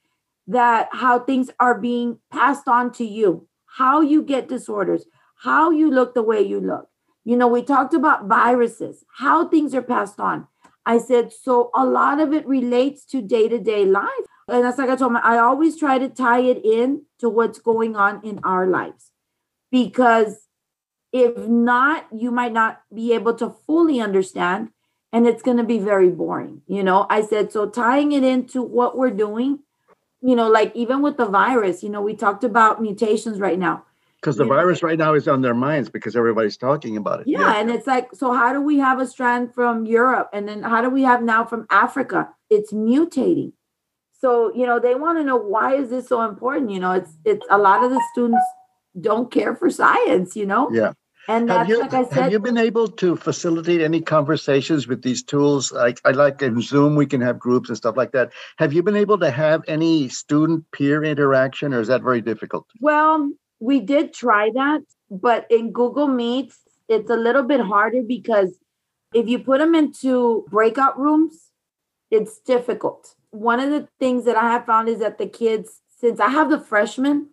that 0.47 0.89
how 0.93 1.19
things 1.19 1.51
are 1.59 1.79
being 1.79 2.19
passed 2.31 2.69
on 2.69 2.93
to 2.93 3.05
you, 3.05 3.49
how 3.65 4.01
you 4.01 4.23
get 4.23 4.49
disorders, 4.49 5.07
how 5.37 5.71
you 5.71 5.91
look 5.91 6.15
the 6.15 6.23
way 6.23 6.43
you 6.43 6.61
look. 6.61 6.89
You 7.25 7.37
know, 7.37 7.49
we 7.49 7.63
talked 7.63 7.95
about 7.95 8.27
viruses, 8.27 9.05
how 9.17 9.49
things 9.49 9.75
are 9.75 9.83
passed 9.83 10.21
on. 10.21 10.49
I 10.85 10.99
said, 10.99 11.33
so 11.33 11.71
a 11.75 11.85
lot 11.85 12.21
of 12.21 12.33
it 12.33 12.47
relates 12.47 13.05
to 13.07 13.23
day 13.23 13.49
to 13.49 13.59
day 13.59 13.85
life. 13.85 14.09
And 14.49 14.65
that's 14.65 14.79
like 14.79 14.91
I 14.91 14.97
told 14.97 15.13
me, 15.13 15.21
I 15.23 15.39
always 15.39 15.79
try 15.79 15.99
to 15.99 16.09
tie 16.09 16.41
it 16.41 16.65
in 16.65 17.03
to 17.21 17.29
what's 17.29 17.59
going 17.59 17.97
on 17.97 18.21
in 18.25 18.41
our 18.43 18.67
lives. 18.67 19.13
Because 19.71 20.49
if 21.13 21.37
not, 21.47 22.07
you 22.15 22.31
might 22.31 22.53
not 22.53 22.83
be 22.93 23.13
able 23.13 23.35
to 23.35 23.55
fully 23.67 24.01
understand 24.01 24.71
and 25.13 25.27
it's 25.27 25.43
going 25.43 25.59
to 25.59 25.65
be 25.65 25.79
very 25.79 26.09
boring. 26.09 26.63
You 26.67 26.83
know, 26.83 27.07
I 27.11 27.23
said, 27.23 27.53
so 27.53 27.69
tying 27.69 28.13
it 28.13 28.25
into 28.25 28.63
what 28.63 28.97
we're 28.97 29.11
doing, 29.11 29.61
you 30.23 30.35
know, 30.35 30.49
like 30.49 30.75
even 30.75 31.03
with 31.03 31.19
the 31.19 31.27
virus, 31.27 31.83
you 31.83 31.91
know, 31.91 32.01
we 32.01 32.15
talked 32.15 32.45
about 32.45 32.81
mutations 32.81 33.39
right 33.39 33.59
now. 33.59 33.85
Because 34.23 34.37
the 34.37 34.45
virus 34.45 34.85
right 34.85 34.97
now 34.97 35.15
is 35.15 35.27
on 35.27 35.43
their 35.43 35.53
minds 35.55 35.91
because 35.91 36.15
everybody's 36.15 36.57
talking 36.57 36.97
about 36.97 37.23
it. 37.23 37.27
Yeah, 37.27 37.41
yeah. 37.41 37.61
And 37.61 37.69
it's 37.69 37.89
like, 37.89 38.15
so 38.15 38.33
how 38.33 38.53
do 38.53 38.63
we 38.63 38.79
have 38.79 39.01
a 39.01 39.07
strand 39.07 39.53
from 39.53 39.85
Europe? 39.85 40.31
And 40.33 40.49
then 40.49 40.63
how 40.63 40.81
do 40.81 40.89
we 40.89 41.03
have 41.03 41.25
now 41.25 41.45
from 41.45 41.67
Africa? 41.71 42.29
It's 42.49 42.73
mutating. 42.73 43.53
So, 44.21 44.55
you 44.55 44.65
know, 44.65 44.79
they 44.79 44.95
want 44.95 45.19
to 45.19 45.25
know 45.25 45.37
why 45.37 45.75
is 45.75 45.91
this 45.91 46.07
so 46.07 46.23
important? 46.23 46.71
You 46.71 46.79
know, 46.79 46.93
it's 46.93 47.11
it's 47.25 47.45
a 47.51 47.59
lot 47.59 47.83
of 47.83 47.91
the 47.91 48.01
students 48.13 48.47
don't 49.01 49.29
care 49.33 49.57
for 49.57 49.69
science, 49.71 50.37
you 50.37 50.47
know? 50.47 50.71
Yeah. 50.71 50.93
And 51.29 51.49
that's 51.49 51.69
you, 51.69 51.81
like 51.81 51.93
I 51.95 52.05
said. 52.05 52.13
Have 52.13 52.33
you 52.33 52.41
been 52.41 52.59
able 52.59 52.89
to 52.89 53.17
facilitate 53.17 53.81
any 53.81 54.01
conversations 54.01 54.89
with 54.89 55.03
these 55.03 55.23
tools? 55.23 55.73
Like 55.73 56.01
I 56.05 56.11
like 56.11 56.43
in 56.43 56.61
Zoom, 56.61 56.95
we 56.97 57.07
can 57.07 57.21
have 57.21 57.39
groups 57.39 57.69
and 57.69 57.77
stuff 57.77 57.97
like 57.97 58.13
that. 58.13 58.33
Have 58.59 58.73
you 58.73 58.83
been 58.83 58.97
able 58.97 59.19
to 59.19 59.31
have 59.31 59.63
any 59.69 60.09
student 60.09 60.65
peer 60.73 61.05
interaction, 61.05 61.75
or 61.75 61.81
is 61.81 61.89
that 61.89 62.03
very 62.03 62.21
difficult? 62.21 62.67
Well, 62.81 63.31
we 63.63 63.79
did 63.79 64.13
try 64.13 64.51
that, 64.51 64.83
but 65.09 65.47
in 65.49 65.71
Google 65.71 66.09
Meets, 66.09 66.59
it's 66.89 67.09
a 67.11 67.17
little 67.17 67.45
bit 67.45 67.61
harder 67.61 68.03
because 68.03 68.59
if 69.15 69.29
you 69.29 69.39
put 69.39 69.61
them 69.61 69.77
into 69.77 70.45
breakout 70.51 70.99
rooms, 70.99 71.53
it's 72.11 72.41
difficult. 72.41 73.15
One 73.31 73.61
of 73.61 73.71
the 73.71 73.89
things 74.01 74.25
that 74.25 74.37
I 74.37 74.51
have 74.51 74.67
found 74.67 74.89
is 74.89 74.99
that 74.99 75.19
the 75.19 75.29
kids, 75.29 75.81
since 75.97 76.19
I 76.19 76.29
have 76.29 76.51
the 76.51 76.59
freshmen, 76.59 77.29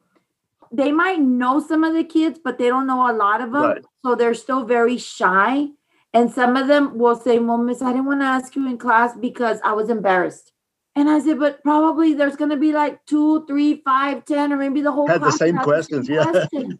they 0.71 0.91
might 0.91 1.19
know 1.19 1.59
some 1.59 1.83
of 1.83 1.95
the 1.95 2.03
kids, 2.03 2.39
but 2.43 2.59
they 2.59 2.67
don't 2.67 2.85
know 2.85 3.09
a 3.09 3.17
lot 3.25 3.41
of 3.41 3.51
them. 3.51 3.63
Right. 3.63 3.85
So 4.05 4.13
they're 4.13 4.35
still 4.35 4.65
very 4.65 4.99
shy. 4.99 5.69
And 6.13 6.31
some 6.31 6.55
of 6.55 6.67
them 6.67 6.99
will 6.99 7.15
say, 7.15 7.39
Well, 7.39 7.57
Miss, 7.57 7.81
I 7.81 7.91
didn't 7.91 8.05
want 8.05 8.21
to 8.21 8.25
ask 8.25 8.55
you 8.55 8.67
in 8.67 8.77
class 8.77 9.17
because 9.17 9.59
I 9.63 9.73
was 9.73 9.89
embarrassed. 9.89 10.51
And 10.99 11.09
I 11.09 11.19
said, 11.19 11.39
But 11.39 11.63
probably 11.63 12.13
there's 12.13 12.35
going 12.35 12.51
to 12.51 12.57
be 12.57 12.73
like 12.73 13.05
two, 13.05 13.45
three, 13.47 13.81
five, 13.85 14.25
ten, 14.25 14.51
or 14.51 14.57
maybe 14.57 14.81
the 14.81 14.91
whole 14.91 15.07
Had 15.07 15.21
the 15.21 15.31
same 15.31 15.57
questions, 15.57 16.09
yeah. 16.09 16.23
question. 16.31 16.79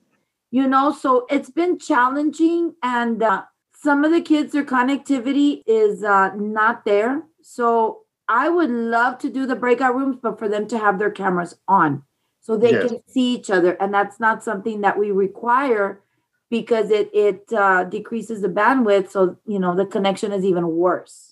You 0.52 0.68
know, 0.68 0.92
so 0.92 1.26
it's 1.30 1.50
been 1.50 1.78
challenging. 1.80 2.76
And 2.84 3.22
uh, 3.24 3.44
some 3.76 4.04
of 4.04 4.12
the 4.12 4.22
kids, 4.22 4.52
their 4.52 4.66
connectivity 4.66 5.64
is 5.66 6.04
uh, 6.04 6.32
not 6.36 6.86
there. 6.86 7.24
So 7.42 8.02
I 8.28 8.50
would 8.50 8.70
love 8.70 9.20
to 9.20 9.30
do 9.30 9.46
the 9.46 9.56
breakout 9.56 9.96
rooms, 9.96 10.18
but 10.22 10.38
for 10.38 10.50
them 10.50 10.68
to 10.68 10.78
have 10.80 11.00
their 11.00 11.12
cameras 11.12 11.56
on 11.68 12.04
so 12.42 12.58
they 12.58 12.72
Yes. 12.72 12.90
can 12.90 13.00
see 13.08 13.36
each 13.36 13.50
other. 13.50 13.74
And 13.74 13.94
that's 13.94 14.20
not 14.20 14.44
something 14.44 14.82
that 14.82 14.98
we 14.98 15.12
require 15.12 16.02
because 16.50 16.90
it 16.90 17.10
it 17.14 17.52
uh, 17.54 17.84
decreases 17.84 18.42
the 18.42 18.50
bandwidth. 18.50 19.12
So 19.12 19.38
you 19.46 19.60
know 19.60 19.76
the 19.76 19.86
connection 19.86 20.32
is 20.32 20.44
even 20.44 20.68
worse. 20.68 21.29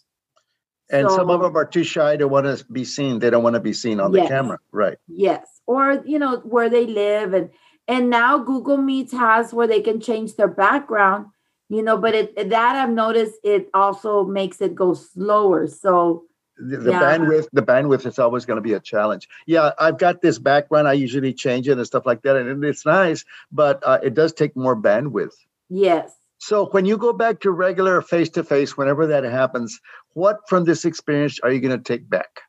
And 0.89 1.11
some 1.11 1.29
of 1.29 1.41
them 1.41 1.55
are 1.57 1.65
too 1.65 1.83
shy 1.83 2.15
to 2.17 2.27
want 2.27 2.45
to 2.45 2.63
be 2.71 2.85
seen. 2.85 3.19
They 3.19 3.29
don't 3.29 3.43
want 3.43 3.55
to 3.55 3.59
be 3.59 3.73
seen 3.73 3.99
on 3.99 4.11
the 4.11 4.25
camera. 4.27 4.59
Right. 4.71 4.97
Yes, 5.07 5.47
or 5.65 6.01
you 6.05 6.17
know 6.19 6.37
where 6.37 6.69
they 6.69 6.85
live, 6.85 7.33
and 7.33 7.49
and 7.87 8.09
now 8.09 8.37
Google 8.37 8.77
Meets 8.77 9.11
has 9.13 9.53
where 9.53 9.67
they 9.67 9.81
can 9.81 9.99
change 9.99 10.35
their 10.35 10.47
background. 10.47 11.27
You 11.69 11.81
know, 11.83 11.97
but 11.97 12.15
it 12.15 12.49
that 12.49 12.75
I've 12.77 12.89
noticed 12.93 13.35
it 13.43 13.69
also 13.73 14.23
makes 14.23 14.61
it 14.61 14.75
go 14.75 14.93
slower. 14.93 15.67
So 15.67 16.23
The, 16.57 16.77
the 16.77 16.89
Yeah. 16.91 17.01
bandwidth, 17.03 17.47
the 17.53 17.61
bandwidth 17.61 18.05
is 18.07 18.17
always 18.17 18.45
going 18.47 18.57
to 18.57 18.61
be 18.63 18.73
a 18.73 18.79
challenge. 18.79 19.29
Yeah, 19.45 19.71
I've 19.77 19.99
got 19.99 20.21
this 20.21 20.39
background. 20.39 20.87
I 20.87 20.93
usually 20.93 21.31
change 21.33 21.67
it 21.67 21.77
and 21.77 21.85
stuff 21.85 22.05
like 22.05 22.23
that, 22.23 22.35
and 22.35 22.63
it's 22.65 22.83
nice, 22.85 23.25
but 23.51 23.83
uh, 23.85 23.99
it 24.01 24.15
does 24.15 24.33
take 24.33 24.55
more 24.57 24.75
bandwidth. 24.75 25.35
yes, 25.69 26.16
So 26.39 26.67
when 26.67 26.85
you 26.85 26.97
go 26.97 27.13
back 27.13 27.39
to 27.41 27.51
regular 27.51 28.01
face 28.01 28.29
to 28.29 28.43
face, 28.43 28.77
whenever 28.77 29.07
that 29.07 29.23
happens, 29.23 29.79
what 30.13 30.37
from 30.47 30.65
this 30.65 30.85
experience 30.85 31.39
are 31.41 31.51
you 31.51 31.59
going 31.59 31.77
to 31.77 31.83
take 31.83 32.09
back? 32.09 32.41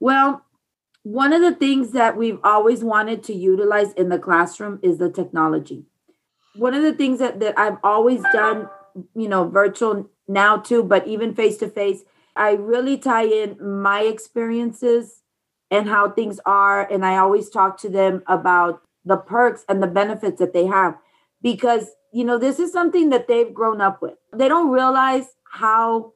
Well, 0.00 0.44
one 1.02 1.32
of 1.32 1.40
the 1.40 1.54
things 1.54 1.92
that 1.92 2.16
we've 2.16 2.38
always 2.44 2.84
wanted 2.84 3.24
to 3.24 3.32
utilize 3.32 3.92
in 3.94 4.08
the 4.10 4.18
classroom 4.18 4.78
is 4.82 4.98
the 4.98 5.10
technology. 5.10 5.84
One 6.54 6.74
of 6.74 6.82
the 6.82 6.92
things 6.92 7.18
that, 7.18 7.40
that 7.40 7.58
I've 7.58 7.78
always 7.82 8.22
done, 8.32 8.68
you 9.14 9.28
know, 9.28 9.48
virtual 9.48 10.10
now 10.26 10.58
too, 10.58 10.82
but 10.82 11.06
even 11.06 11.34
face 11.34 11.56
to 11.58 11.68
face, 11.68 12.02
I 12.36 12.52
really 12.52 12.98
tie 12.98 13.24
in 13.24 13.56
my 13.80 14.02
experiences 14.02 15.22
and 15.70 15.88
how 15.88 16.10
things 16.10 16.40
are. 16.44 16.90
And 16.90 17.04
I 17.04 17.16
always 17.16 17.48
talk 17.48 17.78
to 17.80 17.88
them 17.88 18.22
about 18.26 18.82
the 19.04 19.16
perks 19.16 19.64
and 19.68 19.82
the 19.82 19.86
benefits 19.86 20.38
that 20.40 20.52
they 20.52 20.66
have 20.66 20.96
because, 21.42 21.86
you 22.12 22.24
know, 22.24 22.38
this 22.38 22.58
is 22.58 22.72
something 22.72 23.10
that 23.10 23.28
they've 23.28 23.52
grown 23.52 23.80
up 23.80 24.02
with. 24.02 24.14
They 24.34 24.48
don't 24.48 24.70
realize 24.70 25.26
how 25.52 26.12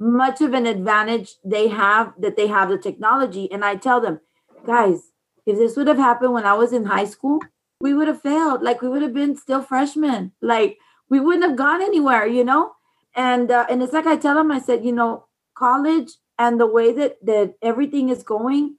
much 0.00 0.40
of 0.40 0.52
an 0.52 0.66
advantage 0.66 1.36
they 1.44 1.68
have 1.68 2.12
that 2.18 2.36
they 2.36 2.46
have 2.46 2.68
the 2.68 2.78
technology. 2.78 3.50
And 3.50 3.64
I 3.64 3.76
tell 3.76 4.00
them, 4.00 4.20
guys, 4.66 5.12
if 5.46 5.56
this 5.56 5.76
would 5.76 5.86
have 5.86 5.98
happened 5.98 6.32
when 6.32 6.44
I 6.44 6.54
was 6.54 6.72
in 6.72 6.84
high 6.84 7.04
school, 7.04 7.40
we 7.80 7.94
would 7.94 8.08
have 8.08 8.22
failed. 8.22 8.62
Like 8.62 8.82
we 8.82 8.88
would 8.88 9.02
have 9.02 9.14
been 9.14 9.36
still 9.36 9.62
freshmen. 9.62 10.32
Like 10.40 10.78
we 11.08 11.20
wouldn't 11.20 11.44
have 11.44 11.56
gone 11.56 11.82
anywhere, 11.82 12.26
you 12.26 12.44
know? 12.44 12.72
And 13.14 13.50
uh, 13.50 13.66
and 13.70 13.82
it's 13.82 13.92
like 13.92 14.06
I 14.06 14.16
tell 14.16 14.34
them, 14.34 14.50
I 14.50 14.58
said, 14.58 14.84
you 14.84 14.92
know, 14.92 15.26
college 15.54 16.12
and 16.38 16.58
the 16.58 16.66
way 16.66 16.92
that 16.92 17.24
that 17.24 17.54
everything 17.62 18.08
is 18.08 18.22
going, 18.22 18.76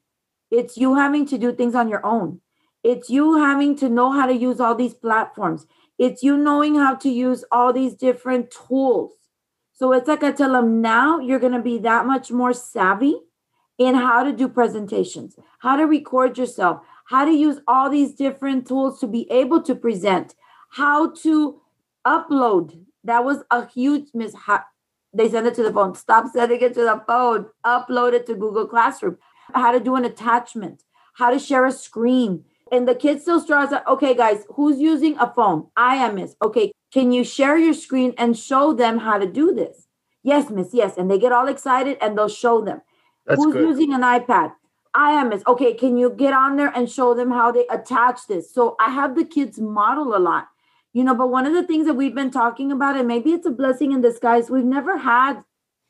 it's 0.52 0.78
you 0.78 0.96
having 0.96 1.26
to 1.28 1.38
do 1.38 1.54
things 1.54 1.76
on 1.76 1.88
your 1.88 2.06
own. 2.06 2.42
It's 2.84 3.10
you 3.10 3.38
having 3.38 3.76
to 3.78 3.90
know 3.90 4.12
how 4.12 4.26
to 4.28 4.34
use 4.34 4.60
all 4.60 4.76
these 4.76 4.94
platforms. 4.94 5.66
It's 5.98 6.24
you 6.24 6.38
knowing 6.38 6.76
how 6.76 6.96
to 6.96 7.10
use 7.10 7.46
all 7.52 7.72
these 7.72 7.94
different 7.94 8.52
tools. 8.52 9.12
So 9.74 9.92
it's 9.94 10.08
like 10.08 10.24
I 10.24 10.32
tell 10.32 10.54
them 10.54 10.82
now 10.82 11.20
you're 11.20 11.40
going 11.40 11.54
to 11.54 11.62
be 11.62 11.78
that 11.80 12.06
much 12.06 12.32
more 12.32 12.54
savvy 12.54 13.16
in 13.78 13.96
how 13.96 14.24
to 14.24 14.32
do 14.32 14.48
presentations, 14.48 15.36
how 15.60 15.76
to 15.76 15.84
record 15.84 16.38
yourself, 16.38 16.82
how 17.06 17.26
to 17.26 17.32
use 17.32 17.60
all 17.68 17.90
these 17.90 18.16
different 18.16 18.68
tools 18.68 19.00
to 19.00 19.08
be 19.08 19.30
able 19.30 19.62
to 19.64 19.76
present, 19.76 20.34
how 20.72 21.12
to 21.12 21.62
upload. 22.06 22.86
That 23.04 23.26
was 23.26 23.44
a 23.52 23.68
huge 23.68 24.10
mishap. 24.14 24.68
They 25.14 25.30
send 25.30 25.48
it 25.48 25.56
to 25.56 25.64
the 25.64 25.74
phone. 25.74 25.96
Stop 25.96 26.32
sending 26.34 26.62
it 26.62 26.74
to 26.74 26.82
the 26.82 27.04
phone. 27.08 27.48
Upload 27.66 28.14
it 28.14 28.26
to 28.28 28.36
Google 28.36 28.68
Classroom. 28.68 29.18
How 29.54 29.72
to 29.72 29.80
do 29.80 29.96
an 29.96 30.06
attachment, 30.06 30.84
how 31.14 31.32
to 31.32 31.40
share 31.40 31.66
a 31.66 31.72
screen. 31.72 32.46
And 32.72 32.88
the 32.88 32.96
kids 32.96 33.22
still 33.22 33.40
struggle. 33.40 33.72
Like, 33.72 33.88
okay, 33.88 34.16
guys, 34.16 34.46
who's 34.56 34.80
using 34.80 35.18
a 35.20 35.32
phone? 35.34 35.68
I 35.78 35.96
am, 35.96 36.16
miss. 36.16 36.36
Okay, 36.42 36.72
can 36.92 37.12
you 37.12 37.24
share 37.24 37.58
your 37.58 37.74
screen 37.74 38.14
and 38.18 38.38
show 38.38 38.74
them 38.74 39.00
how 39.00 39.18
to 39.18 39.28
do 39.28 39.54
this? 39.54 39.88
Yes, 40.24 40.50
miss. 40.50 40.74
Yes. 40.74 40.98
And 40.98 41.10
they 41.10 41.20
get 41.20 41.32
all 41.32 41.48
excited 41.48 41.98
and 42.02 42.18
they'll 42.18 42.28
show 42.28 42.62
them. 42.62 42.82
That's 43.26 43.44
Who's 43.44 43.54
good. 43.54 43.68
using 43.68 43.94
an 43.94 44.02
iPad? 44.02 44.54
I 44.96 45.12
am. 45.12 45.30
Miss. 45.30 45.44
Okay, 45.46 45.74
can 45.74 45.98
you 45.98 46.10
get 46.10 46.34
on 46.34 46.56
there 46.56 46.72
and 46.76 46.90
show 46.90 47.14
them 47.14 47.32
how 47.32 47.52
they 47.52 47.68
attach 47.68 48.28
this? 48.28 48.52
So 48.52 48.76
I 48.80 48.90
have 48.90 49.16
the 49.16 49.26
kids 49.26 49.60
model 49.60 50.16
a 50.16 50.20
lot, 50.20 50.48
you 50.94 51.04
know. 51.04 51.14
But 51.14 51.30
one 51.30 51.46
of 51.46 51.54
the 51.54 51.68
things 51.68 51.86
that 51.86 51.96
we've 51.96 52.16
been 52.16 52.32
talking 52.32 52.72
about, 52.72 52.96
and 52.96 53.08
maybe 53.08 53.32
it's 53.32 53.46
a 53.46 53.52
blessing 53.52 53.92
in 53.92 54.02
disguise, 54.02 54.50
we've 54.50 54.64
never 54.64 54.98
had 54.98 55.44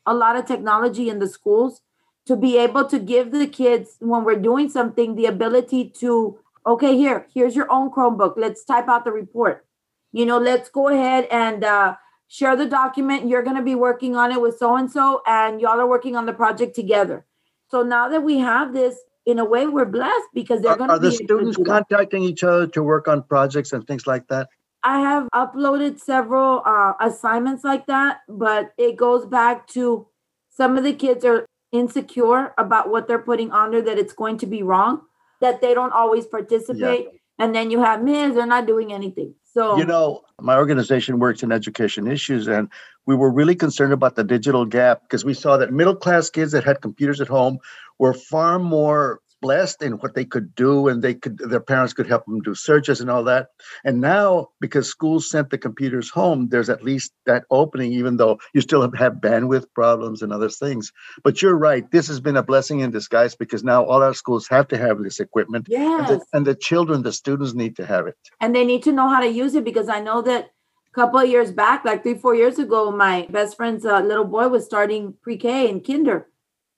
a 0.04 0.12
lot 0.12 0.36
of 0.36 0.44
technology 0.44 1.08
in 1.08 1.20
the 1.20 1.28
schools 1.28 1.80
to 2.26 2.36
be 2.36 2.58
able 2.58 2.84
to 2.86 2.98
give 2.98 3.30
the 3.30 3.46
kids 3.46 3.96
when 4.00 4.24
we're 4.24 4.34
doing 4.34 4.68
something 4.68 5.14
the 5.14 5.26
ability 5.26 5.88
to 6.00 6.38
okay 6.66 6.96
here 6.96 7.26
here's 7.32 7.54
your 7.54 7.70
own 7.70 7.90
chromebook. 7.90 8.34
Let's 8.36 8.64
type 8.64 8.88
out 8.88 9.04
the 9.04 9.12
report. 9.12 9.66
You 10.12 10.26
know 10.26 10.38
let's 10.38 10.68
go 10.68 10.88
ahead 10.88 11.28
and 11.30 11.64
uh, 11.64 11.96
share 12.28 12.56
the 12.56 12.66
document. 12.66 13.28
You're 13.28 13.42
going 13.42 13.56
to 13.56 13.62
be 13.62 13.74
working 13.74 14.16
on 14.16 14.32
it 14.32 14.40
with 14.40 14.58
so 14.58 14.76
and 14.76 14.90
so 14.90 15.22
and 15.26 15.60
y'all 15.60 15.80
are 15.80 15.86
working 15.86 16.16
on 16.16 16.26
the 16.26 16.32
project 16.32 16.74
together. 16.74 17.24
So 17.68 17.82
now 17.82 18.08
that 18.08 18.22
we 18.22 18.38
have 18.38 18.72
this 18.72 18.96
in 19.26 19.40
a 19.40 19.44
way 19.44 19.66
we're 19.66 19.84
blessed 19.84 20.28
because 20.32 20.62
they're 20.62 20.72
Are, 20.72 20.78
going 20.78 20.90
are 20.90 20.98
to 20.98 21.10
the 21.10 21.10
be 21.10 21.16
able 21.16 21.38
to 21.44 21.52
students 21.52 21.68
contacting 21.68 22.22
each 22.22 22.44
other 22.44 22.66
to 22.68 22.82
work 22.82 23.08
on 23.08 23.22
projects 23.24 23.72
and 23.72 23.86
things 23.86 24.06
like 24.06 24.28
that? 24.28 24.48
I 24.82 25.00
have 25.00 25.28
uploaded 25.34 25.98
several 25.98 26.62
uh, 26.64 26.92
assignments 27.00 27.64
like 27.64 27.86
that, 27.86 28.20
but 28.28 28.72
it 28.78 28.96
goes 28.96 29.26
back 29.26 29.66
to 29.68 30.06
some 30.48 30.78
of 30.78 30.84
the 30.84 30.92
kids 30.92 31.24
are 31.24 31.44
insecure 31.72 32.54
about 32.56 32.88
what 32.88 33.08
they're 33.08 33.18
putting 33.18 33.50
on 33.50 33.72
there 33.72 33.82
that 33.82 33.98
it's 33.98 34.12
going 34.12 34.38
to 34.38 34.46
be 34.46 34.62
wrong, 34.62 35.02
that 35.40 35.60
they 35.60 35.74
don't 35.74 35.92
always 35.92 36.26
participate. 36.26 37.08
And 37.38 37.54
then 37.54 37.70
you 37.70 37.80
have 37.80 38.02
Ms. 38.02 38.34
They're 38.34 38.46
not 38.46 38.66
doing 38.66 38.92
anything. 38.92 39.34
So 39.44 39.76
You 39.76 39.84
know, 39.84 40.22
my 40.40 40.56
organization 40.56 41.18
works 41.18 41.42
in 41.42 41.52
education 41.52 42.06
issues, 42.06 42.46
and 42.46 42.68
we 43.06 43.14
were 43.14 43.30
really 43.30 43.54
concerned 43.54 43.92
about 43.92 44.14
the 44.14 44.24
digital 44.24 44.64
gap 44.64 45.02
because 45.02 45.24
we 45.24 45.34
saw 45.34 45.56
that 45.56 45.72
middle 45.72 45.96
class 45.96 46.28
kids 46.30 46.52
that 46.52 46.64
had 46.64 46.80
computers 46.80 47.20
at 47.20 47.28
home 47.28 47.58
were 47.98 48.12
far 48.12 48.58
more 48.58 49.20
blessed 49.42 49.82
in 49.82 49.92
what 49.94 50.14
they 50.14 50.24
could 50.24 50.54
do 50.54 50.88
and 50.88 51.02
they 51.02 51.14
could 51.14 51.38
their 51.38 51.60
parents 51.60 51.92
could 51.92 52.06
help 52.06 52.24
them 52.26 52.40
do 52.40 52.54
searches 52.54 53.00
and 53.00 53.10
all 53.10 53.24
that 53.24 53.48
and 53.84 54.00
now 54.00 54.48
because 54.60 54.88
schools 54.88 55.28
sent 55.28 55.50
the 55.50 55.58
computers 55.58 56.08
home 56.10 56.48
there's 56.48 56.70
at 56.70 56.82
least 56.82 57.12
that 57.26 57.44
opening 57.50 57.92
even 57.92 58.16
though 58.16 58.38
you 58.54 58.60
still 58.60 58.82
have, 58.82 58.94
have 58.94 59.14
bandwidth 59.14 59.66
problems 59.74 60.22
and 60.22 60.32
other 60.32 60.48
things 60.48 60.92
but 61.22 61.42
you're 61.42 61.56
right 61.56 61.90
this 61.90 62.08
has 62.08 62.20
been 62.20 62.36
a 62.36 62.42
blessing 62.42 62.80
in 62.80 62.90
disguise 62.90 63.34
because 63.34 63.62
now 63.62 63.84
all 63.84 64.02
our 64.02 64.14
schools 64.14 64.48
have 64.48 64.66
to 64.66 64.78
have 64.78 65.02
this 65.02 65.20
equipment 65.20 65.68
and, 65.68 66.06
the, 66.06 66.24
and 66.32 66.46
the 66.46 66.54
children 66.54 67.02
the 67.02 67.12
students 67.12 67.54
need 67.54 67.76
to 67.76 67.84
have 67.84 68.06
it 68.06 68.16
and 68.40 68.54
they 68.54 68.64
need 68.64 68.82
to 68.82 68.92
know 68.92 69.08
how 69.08 69.20
to 69.20 69.28
use 69.28 69.54
it 69.54 69.64
because 69.64 69.88
I 69.88 70.00
know 70.00 70.22
that 70.22 70.44
a 70.44 70.94
couple 70.94 71.20
of 71.20 71.28
years 71.28 71.52
back, 71.52 71.84
like 71.84 72.02
three, 72.02 72.14
four 72.14 72.34
years 72.34 72.58
ago, 72.58 72.90
my 72.90 73.26
best 73.30 73.56
friend's 73.56 73.84
uh, 73.84 74.00
little 74.00 74.24
boy 74.24 74.48
was 74.48 74.64
starting 74.64 75.14
pre-K 75.22 75.68
and 75.68 75.84
kinder. 75.84 76.28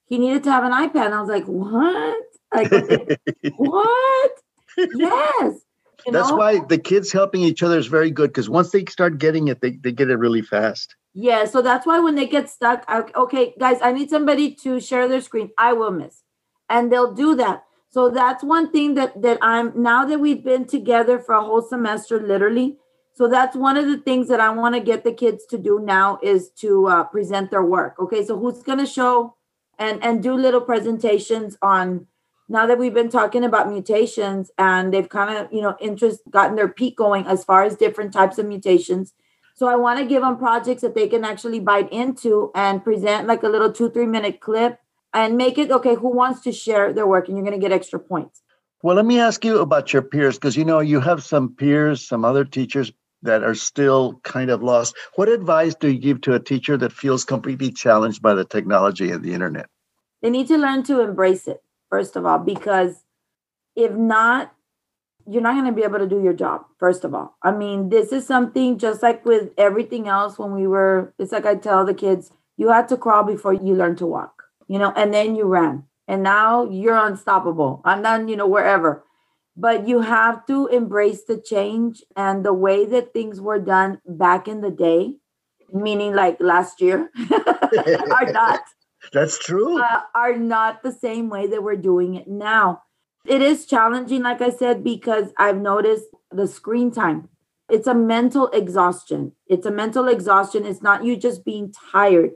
He 0.07 0.19
needed 0.19 0.43
to 0.45 0.51
have 0.51 0.65
an 0.65 0.73
iPad. 0.73 1.07
And 1.07 1.15
I 1.15 1.21
was 1.21 1.31
like, 1.31 1.45
what? 1.45 2.25
Like, 2.55 2.71
what? 3.57 4.31
yes. 4.77 5.61
You 6.07 6.13
That's 6.13 6.31
know? 6.31 6.37
why 6.37 6.61
the 6.61 6.79
kids 6.79 7.13
helping 7.13 7.43
each 7.43 7.63
other 7.63 7.79
is 7.79 7.87
very 7.87 8.11
good 8.11 8.31
because 8.31 8.49
once 8.49 8.71
they 8.71 8.85
start 8.87 9.19
getting 9.19 9.49
it, 9.49 9.61
they, 9.61 9.73
they 9.73 9.93
get 9.93 10.11
it 10.11 10.17
really 10.17 10.43
fast. 10.43 10.95
Yeah, 11.13 11.47
so 11.47 11.63
that's 11.63 11.87
why 11.87 11.99
when 11.99 12.15
they 12.15 12.27
get 12.27 12.49
stuck, 12.49 12.85
I, 12.87 13.03
okay, 13.17 13.55
guys, 13.59 13.79
I 13.83 13.93
need 13.93 14.09
somebody 14.09 14.55
to 14.63 14.81
share 14.81 15.09
their 15.09 15.21
screen. 15.21 15.51
I 15.59 15.73
will 15.73 15.91
miss, 15.91 16.23
and 16.69 16.93
they'll 16.93 17.13
do 17.13 17.35
that. 17.37 17.65
So 17.91 18.11
that's 18.11 18.45
one 18.45 18.71
thing 18.71 18.95
that 18.95 19.21
that 19.23 19.39
I'm 19.43 19.73
now 19.75 20.05
that 20.05 20.21
we've 20.21 20.45
been 20.45 20.67
together 20.67 21.19
for 21.19 21.35
a 21.35 21.43
whole 21.43 21.63
semester, 21.63 22.21
literally. 22.21 22.77
So 23.15 23.27
that's 23.27 23.57
one 23.57 23.77
of 23.77 23.87
the 23.87 23.97
things 23.99 24.29
that 24.29 24.39
I 24.39 24.51
want 24.51 24.77
to 24.77 24.81
get 24.81 25.03
the 25.03 25.13
kids 25.13 25.45
to 25.47 25.59
do 25.59 25.81
now 25.81 26.21
is 26.23 26.51
to 26.61 26.87
uh, 26.87 27.05
present 27.05 27.51
their 27.51 27.65
work. 27.65 27.97
Okay, 27.99 28.25
so 28.25 28.39
who's 28.39 28.63
gonna 28.63 28.87
show 28.87 29.35
and 29.79 30.03
and 30.05 30.23
do 30.23 30.35
little 30.35 30.61
presentations 30.61 31.57
on 31.63 32.07
now 32.49 32.67
that 32.67 32.79
we've 32.79 32.95
been 32.95 33.11
talking 33.11 33.45
about 33.45 33.69
mutations 33.69 34.51
and 34.59 34.93
they've 34.93 35.09
kind 35.09 35.37
of 35.37 35.53
you 35.53 35.63
know 35.63 35.77
interest 35.81 36.21
gotten 36.31 36.57
their 36.57 36.69
pique 36.69 36.97
going 36.97 37.27
as 37.27 37.45
far 37.45 37.63
as 37.65 37.77
different 37.77 38.13
types 38.13 38.39
of 38.39 38.47
mutations 38.47 39.15
so 39.59 39.67
I 39.67 39.75
want 39.75 39.99
to 39.99 40.07
give 40.07 40.23
them 40.23 40.39
projects 40.39 40.83
that 40.83 40.95
they 40.95 41.09
can 41.09 41.25
actually 41.25 41.59
bite 41.59 41.93
into 41.93 42.53
and 42.55 42.85
present 42.85 43.27
like 43.27 43.43
a 43.43 43.49
little 43.49 43.73
two, 43.73 43.91
three 43.91 44.07
minute 44.07 44.39
clip. 44.39 44.79
and 45.13 45.37
make 45.37 45.59
it 45.59 45.73
okay. 45.73 45.97
Who 45.97 46.15
wants 46.15 46.43
to 46.43 46.53
share 46.53 46.93
their 46.93 47.09
work? 47.09 47.27
And 47.27 47.37
you're 47.37 47.45
going 47.45 47.61
to 47.61 47.67
get 47.67 47.73
extra 47.73 47.99
points. 47.99 48.41
Well, 48.85 48.95
let 48.95 49.05
me 49.05 49.19
ask 49.19 49.45
you 49.45 49.59
about 49.59 49.93
your 49.93 50.03
peers 50.03 50.37
because 50.37 50.57
you 50.57 50.65
know 50.65 50.79
you 50.79 51.01
have 51.01 51.25
some 51.25 51.57
peers, 51.57 52.07
some 52.07 52.25
other 52.25 52.45
teachers 52.45 52.93
that 53.23 53.43
are 53.43 53.57
still 53.57 54.21
kind 54.23 54.49
of 54.49 54.63
lost. 54.63 54.95
What 55.17 55.29
advice 55.29 55.75
do 55.75 55.91
you 55.91 55.99
give 55.99 56.21
to 56.21 56.35
a 56.35 56.39
teacher 56.39 56.77
that 56.77 56.93
feels 56.93 57.25
completely 57.25 57.73
challenged 57.73 58.23
by 58.23 58.35
the 58.35 58.45
technology 58.45 59.11
and 59.11 59.25
the 59.25 59.35
internet? 59.35 59.67
They 60.23 60.31
need 60.31 60.47
to 60.49 60.57
learn 60.57 60.85
to 60.85 61.01
embrace 61.01 61.49
it, 61.49 61.61
first 61.91 62.17
of 62.17 62.27
all, 62.27 62.39
because 62.39 63.05
if 63.77 63.93
not, 63.93 64.53
you're 65.27 65.43
not 65.43 65.55
going 65.55 65.67
to 65.67 65.73
be 65.73 65.83
able 65.83 65.99
to 65.99 66.09
do 66.09 66.23
your 66.23 66.33
job, 66.33 66.63
first 66.79 67.05
of 67.05 67.15
all. 67.15 67.37
I 67.43 67.51
mean, 67.51 67.91
this 67.91 68.13
is 68.13 68.27
something 68.27 68.79
just 68.79 69.03
like 69.03 69.25
with 69.25 69.51
everything 69.59 70.09
else 70.09 70.39
when 70.39 70.53
we 70.53 70.67
were, 70.67 71.13
it's 71.19 71.33
like 71.33 71.45
I 71.45 71.55
tell 71.55 71.85
the 71.85 71.95
kids, 71.95 72.33
you 72.57 72.71
had 72.71 72.89
to 72.89 72.97
crawl 72.97 73.25
before 73.25 73.53
you 73.53 73.75
learned 73.75 73.99
to 73.99 74.07
walk, 74.07 74.45
you 74.67 74.79
know, 74.79 74.93
and 74.97 75.13
then 75.13 75.37
you 75.37 75.45
ran. 75.45 75.85
And 76.07 76.23
now 76.23 76.65
you're 76.65 76.97
unstoppable. 76.97 77.83
And 77.85 78.03
then 78.03 78.29
you 78.29 78.37
know 78.37 78.47
wherever. 78.47 79.05
But 79.55 79.87
you 79.87 80.01
have 80.01 80.47
to 80.47 80.67
embrace 80.69 81.25
the 81.25 81.39
change 81.39 82.03
and 82.17 82.45
the 82.45 82.55
way 82.55 82.87
that 82.87 83.13
things 83.13 83.41
were 83.41 83.59
done 83.59 84.01
back 84.07 84.49
in 84.49 84.63
the 84.63 84.71
day 84.71 85.17
meaning 85.73 86.15
like 86.15 86.37
last 86.41 86.81
year 86.81 87.11
are 87.31 88.33
not 88.33 88.61
that's 89.13 89.39
true. 89.39 89.81
Uh, 89.81 90.01
are 90.15 90.37
not 90.37 90.83
the 90.83 90.93
same 90.93 91.29
way 91.29 91.47
that 91.47 91.63
we're 91.63 91.77
doing 91.77 92.15
it 92.15 92.29
now. 92.29 92.83
It 93.27 93.43
is 93.43 93.67
challenging 93.67 94.23
like 94.23 94.41
i 94.41 94.49
said 94.49 94.83
because 94.83 95.33
i've 95.39 95.59
noticed 95.59 96.07
the 96.31 96.47
screen 96.47 96.91
time. 96.91 97.29
It's 97.69 97.87
a 97.87 97.95
mental 97.95 98.49
exhaustion. 98.49 99.33
It's 99.47 99.67
a 99.67 99.71
mental 99.71 100.09
exhaustion. 100.09 100.65
It's 100.65 100.81
not 100.81 101.05
you 101.05 101.17
just 101.17 101.45
being 101.45 101.73
tired 101.93 102.31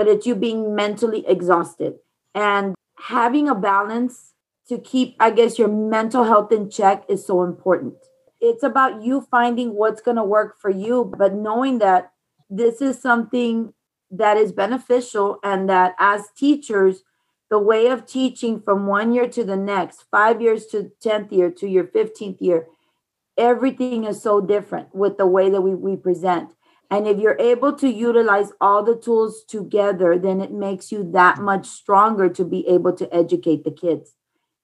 but 0.00 0.08
it's 0.08 0.26
you 0.26 0.34
being 0.34 0.74
mentally 0.74 1.22
exhausted. 1.28 1.92
And 2.34 2.74
having 2.98 3.50
a 3.50 3.54
balance 3.54 4.32
to 4.70 4.78
keep, 4.78 5.14
I 5.20 5.30
guess, 5.30 5.58
your 5.58 5.68
mental 5.68 6.24
health 6.24 6.50
in 6.52 6.70
check 6.70 7.04
is 7.06 7.26
so 7.26 7.42
important. 7.42 7.96
It's 8.40 8.62
about 8.62 9.02
you 9.02 9.26
finding 9.30 9.74
what's 9.74 10.00
going 10.00 10.16
to 10.16 10.24
work 10.24 10.56
for 10.58 10.70
you, 10.70 11.12
but 11.18 11.34
knowing 11.34 11.80
that 11.80 12.12
this 12.48 12.80
is 12.80 12.98
something 12.98 13.74
that 14.10 14.36
is 14.36 14.52
beneficial 14.52 15.38
and 15.42 15.68
that 15.68 15.94
as 15.98 16.28
teachers, 16.36 17.02
the 17.48 17.58
way 17.58 17.88
of 17.88 18.06
teaching 18.06 18.60
from 18.60 18.86
one 18.86 19.12
year 19.12 19.28
to 19.28 19.44
the 19.44 19.56
next, 19.56 20.04
five 20.10 20.40
years 20.40 20.66
to 20.66 20.90
10th 21.04 21.32
year 21.32 21.50
to 21.50 21.68
your 21.68 21.84
15th 21.84 22.40
year, 22.40 22.66
everything 23.36 24.04
is 24.04 24.22
so 24.22 24.40
different 24.40 24.94
with 24.94 25.18
the 25.18 25.26
way 25.26 25.50
that 25.50 25.60
we, 25.60 25.74
we 25.74 25.96
present. 25.96 26.54
And 26.90 27.06
if 27.06 27.18
you're 27.18 27.38
able 27.38 27.72
to 27.74 27.88
utilize 27.88 28.52
all 28.60 28.82
the 28.82 28.96
tools 28.96 29.44
together, 29.44 30.18
then 30.18 30.40
it 30.40 30.52
makes 30.52 30.90
you 30.90 31.08
that 31.12 31.38
much 31.38 31.66
stronger 31.66 32.28
to 32.30 32.44
be 32.44 32.66
able 32.66 32.92
to 32.94 33.12
educate 33.14 33.62
the 33.64 33.70
kids. 33.70 34.14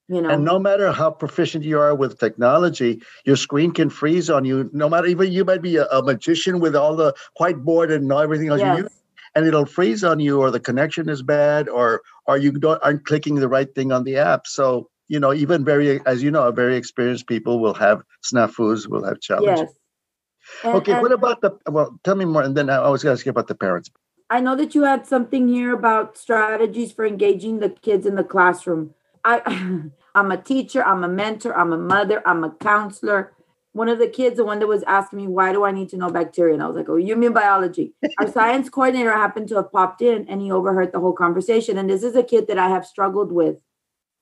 You 0.08 0.22
know, 0.22 0.28
and 0.28 0.44
no 0.44 0.58
matter 0.60 0.92
how 0.92 1.10
proficient 1.10 1.64
you 1.64 1.80
are 1.80 1.94
with 1.94 2.18
technology, 2.20 3.02
your 3.24 3.34
screen 3.34 3.72
can 3.72 3.90
freeze 3.90 4.30
on 4.30 4.44
you. 4.44 4.70
No 4.72 4.88
matter 4.88 5.06
even 5.08 5.32
you 5.32 5.44
might 5.44 5.62
be 5.62 5.76
a, 5.76 5.86
a 5.86 6.00
magician 6.00 6.60
with 6.60 6.76
all 6.76 6.94
the 6.94 7.12
whiteboard 7.40 7.92
and 7.92 8.10
everything 8.12 8.48
else 8.48 8.60
yes. 8.60 8.76
you 8.76 8.84
use, 8.84 8.92
and 9.36 9.46
it'll 9.46 9.66
freeze 9.66 10.02
on 10.02 10.18
you, 10.18 10.40
or 10.40 10.50
the 10.50 10.58
connection 10.58 11.08
is 11.08 11.22
bad, 11.22 11.68
or 11.68 12.00
or 12.26 12.38
you 12.38 12.50
don't 12.52 12.82
aren't 12.82 13.04
clicking 13.04 13.36
the 13.36 13.48
right 13.48 13.72
thing 13.74 13.92
on 13.92 14.02
the 14.04 14.16
app. 14.16 14.46
So 14.46 14.88
you 15.08 15.20
know, 15.20 15.32
even 15.32 15.64
very 15.64 16.00
as 16.06 16.22
you 16.22 16.30
know, 16.30 16.50
very 16.50 16.76
experienced 16.76 17.28
people 17.28 17.60
will 17.60 17.74
have 17.74 18.02
snafus, 18.24 18.88
will 18.88 19.04
have 19.04 19.20
challenges. 19.20 19.60
Yes. 19.60 19.74
And, 20.64 20.74
okay, 20.76 20.92
and, 20.92 21.02
what 21.02 21.12
about 21.12 21.42
the 21.42 21.50
well? 21.70 22.00
Tell 22.02 22.16
me 22.16 22.24
more, 22.24 22.42
and 22.42 22.56
then 22.56 22.70
I 22.70 22.88
was 22.88 23.02
going 23.02 23.14
to 23.14 23.18
ask 23.18 23.26
you 23.26 23.30
about 23.30 23.48
the 23.48 23.54
parents. 23.54 23.90
I 24.30 24.40
know 24.40 24.56
that 24.56 24.74
you 24.74 24.82
had 24.82 25.06
something 25.06 25.46
here 25.46 25.74
about 25.74 26.16
strategies 26.16 26.90
for 26.92 27.06
engaging 27.06 27.60
the 27.60 27.68
kids 27.70 28.06
in 28.06 28.16
the 28.16 28.24
classroom. 28.24 28.94
I, 29.24 29.82
I'm 30.14 30.32
a 30.32 30.36
teacher, 30.36 30.84
I'm 30.84 31.04
a 31.04 31.08
mentor, 31.08 31.56
I'm 31.56 31.72
a 31.72 31.78
mother, 31.78 32.22
I'm 32.26 32.42
a 32.42 32.50
counselor. 32.50 33.32
One 33.76 33.90
of 33.90 33.98
the 33.98 34.08
kids, 34.08 34.38
the 34.38 34.44
one 34.44 34.58
that 34.60 34.66
was 34.66 34.82
asking 34.84 35.18
me, 35.18 35.26
why 35.26 35.52
do 35.52 35.62
I 35.62 35.70
need 35.70 35.90
to 35.90 35.98
know 35.98 36.08
bacteria? 36.08 36.54
And 36.54 36.62
I 36.62 36.66
was 36.66 36.76
like, 36.76 36.88
oh, 36.88 36.96
you 36.96 37.14
mean 37.14 37.34
biology? 37.34 37.92
Our 38.18 38.32
science 38.32 38.70
coordinator 38.70 39.12
happened 39.12 39.48
to 39.48 39.56
have 39.56 39.70
popped 39.70 40.00
in 40.00 40.26
and 40.30 40.40
he 40.40 40.50
overheard 40.50 40.92
the 40.92 41.00
whole 41.00 41.12
conversation. 41.12 41.76
And 41.76 41.90
this 41.90 42.02
is 42.02 42.16
a 42.16 42.22
kid 42.22 42.48
that 42.48 42.58
I 42.58 42.70
have 42.70 42.86
struggled 42.86 43.32
with 43.32 43.56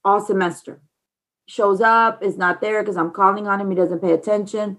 all 0.05 0.21
semester. 0.21 0.83
Shows 1.47 1.81
up, 1.81 2.21
is 2.21 2.37
not 2.37 2.61
there 2.61 2.83
because 2.83 2.97
I'm 2.97 3.13
calling 3.13 3.47
on 3.47 3.61
him, 3.61 3.71
he 3.71 3.77
doesn't 3.77 4.01
pay 4.01 4.11
attention. 4.11 4.79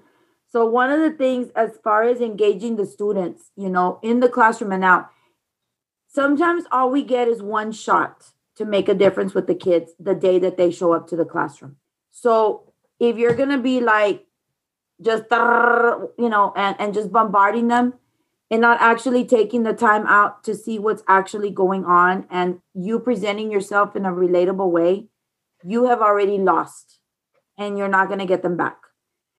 So 0.49 0.65
one 0.65 0.91
of 0.91 0.99
the 0.99 1.11
things 1.11 1.51
as 1.55 1.79
far 1.81 2.03
as 2.03 2.19
engaging 2.19 2.75
the 2.75 2.85
students, 2.85 3.51
you 3.55 3.69
know, 3.69 3.99
in 4.03 4.19
the 4.19 4.27
classroom 4.27 4.73
and 4.73 4.83
out, 4.83 5.09
sometimes 6.09 6.65
all 6.69 6.91
we 6.91 7.01
get 7.01 7.29
is 7.29 7.41
one 7.41 7.71
shot 7.71 8.25
to 8.57 8.65
make 8.65 8.89
a 8.89 8.93
difference 8.93 9.33
with 9.33 9.47
the 9.47 9.55
kids 9.55 9.93
the 9.97 10.15
day 10.15 10.37
that 10.39 10.57
they 10.57 10.69
show 10.69 10.91
up 10.91 11.07
to 11.07 11.15
the 11.15 11.23
classroom. 11.23 11.77
So 12.11 12.73
if 12.99 13.17
you're 13.17 13.35
going 13.35 13.55
to 13.55 13.57
be 13.57 13.79
like 13.79 14.25
just 15.01 15.25
you 15.31 16.29
know 16.29 16.53
and 16.55 16.75
and 16.79 16.93
just 16.93 17.11
bombarding 17.11 17.67
them 17.67 17.93
and 18.51 18.61
not 18.61 18.79
actually 18.79 19.25
taking 19.25 19.63
the 19.63 19.73
time 19.73 20.05
out 20.07 20.43
to 20.43 20.55
see 20.55 20.77
what's 20.79 21.03
actually 21.07 21.49
going 21.49 21.83
on 21.85 22.27
and 22.29 22.59
you 22.73 22.99
presenting 22.99 23.51
yourself 23.51 23.95
in 23.95 24.05
a 24.05 24.11
relatable 24.11 24.69
way, 24.69 25.07
you 25.63 25.87
have 25.87 25.99
already 25.99 26.37
lost 26.37 26.99
and 27.57 27.77
you're 27.77 27.87
not 27.87 28.07
going 28.07 28.19
to 28.19 28.25
get 28.25 28.43
them 28.43 28.55
back. 28.55 28.77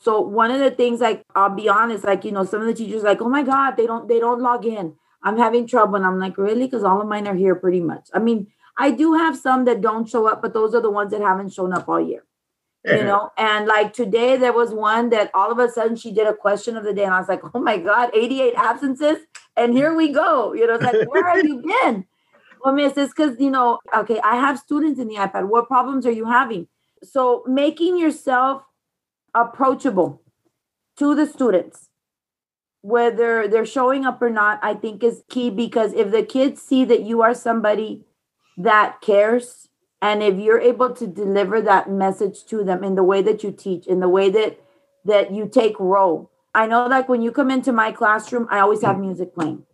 So 0.00 0.20
one 0.20 0.50
of 0.50 0.58
the 0.58 0.70
things, 0.70 1.00
like 1.00 1.22
I'll 1.34 1.54
be 1.54 1.68
honest, 1.68 2.04
like 2.04 2.24
you 2.24 2.32
know, 2.32 2.44
some 2.44 2.60
of 2.60 2.66
the 2.66 2.74
teachers 2.74 3.02
like, 3.02 3.22
oh 3.22 3.28
my 3.28 3.42
god, 3.42 3.76
they 3.76 3.86
don't 3.86 4.08
they 4.08 4.20
don't 4.20 4.42
log 4.42 4.66
in. 4.66 4.94
I'm 5.22 5.38
having 5.38 5.66
trouble, 5.66 5.96
and 5.96 6.04
I'm 6.04 6.20
like, 6.20 6.36
really? 6.36 6.66
Because 6.66 6.84
all 6.84 7.00
of 7.00 7.08
mine 7.08 7.26
are 7.26 7.34
here 7.34 7.54
pretty 7.54 7.80
much. 7.80 8.08
I 8.12 8.18
mean, 8.18 8.48
I 8.76 8.90
do 8.90 9.14
have 9.14 9.36
some 9.36 9.64
that 9.64 9.80
don't 9.80 10.08
show 10.08 10.28
up, 10.28 10.42
but 10.42 10.52
those 10.52 10.74
are 10.74 10.82
the 10.82 10.90
ones 10.90 11.10
that 11.12 11.22
haven't 11.22 11.52
shown 11.52 11.72
up 11.72 11.88
all 11.88 12.00
year. 12.00 12.25
You 12.86 13.02
know, 13.02 13.30
and 13.36 13.66
like 13.66 13.92
today 13.92 14.36
there 14.36 14.52
was 14.52 14.72
one 14.72 15.10
that 15.10 15.30
all 15.34 15.50
of 15.50 15.58
a 15.58 15.68
sudden 15.68 15.96
she 15.96 16.12
did 16.12 16.26
a 16.26 16.34
question 16.34 16.76
of 16.76 16.84
the 16.84 16.92
day, 16.92 17.04
and 17.04 17.12
I 17.12 17.18
was 17.18 17.28
like, 17.28 17.42
oh 17.52 17.60
my 17.60 17.78
god, 17.78 18.10
88 18.14 18.54
absences, 18.56 19.18
and 19.56 19.72
here 19.72 19.94
we 19.94 20.12
go. 20.12 20.52
You 20.52 20.66
know, 20.66 20.74
it's 20.74 20.84
like, 20.84 21.10
where 21.10 21.28
have 21.28 21.44
you 21.44 21.62
been? 21.62 22.04
Well, 22.64 22.74
miss, 22.74 22.96
it's 22.96 23.12
because 23.12 23.40
you 23.40 23.50
know, 23.50 23.80
okay, 23.96 24.20
I 24.22 24.36
have 24.36 24.58
students 24.58 25.00
in 25.00 25.08
the 25.08 25.16
iPad. 25.16 25.48
What 25.48 25.66
problems 25.66 26.06
are 26.06 26.12
you 26.12 26.26
having? 26.26 26.68
So 27.02 27.44
making 27.46 27.98
yourself 27.98 28.62
approachable 29.34 30.22
to 30.98 31.14
the 31.14 31.26
students 31.26 31.90
whether 32.86 33.48
they're 33.48 33.66
showing 33.66 34.06
up 34.06 34.22
or 34.22 34.30
not 34.30 34.60
i 34.62 34.72
think 34.72 35.02
is 35.02 35.22
key 35.28 35.50
because 35.50 35.92
if 35.92 36.10
the 36.12 36.22
kids 36.22 36.62
see 36.62 36.84
that 36.84 37.02
you 37.02 37.20
are 37.20 37.34
somebody 37.34 38.04
that 38.56 39.00
cares 39.00 39.68
and 40.02 40.22
if 40.22 40.38
you're 40.38 40.60
able 40.60 40.90
to 40.94 41.06
deliver 41.06 41.60
that 41.60 41.90
message 41.90 42.44
to 42.44 42.62
them 42.62 42.84
in 42.84 42.94
the 42.94 43.02
way 43.02 43.22
that 43.22 43.42
you 43.42 43.50
teach 43.50 43.86
in 43.86 44.00
the 44.00 44.08
way 44.08 44.30
that 44.30 44.60
that 45.04 45.32
you 45.32 45.48
take 45.48 45.78
roll 45.78 46.30
i 46.54 46.66
know 46.66 46.86
like 46.86 47.08
when 47.08 47.22
you 47.22 47.30
come 47.30 47.50
into 47.50 47.72
my 47.72 47.92
classroom 47.92 48.46
i 48.50 48.58
always 48.58 48.82
have 48.82 48.98
music 48.98 49.34
playing. 49.34 49.64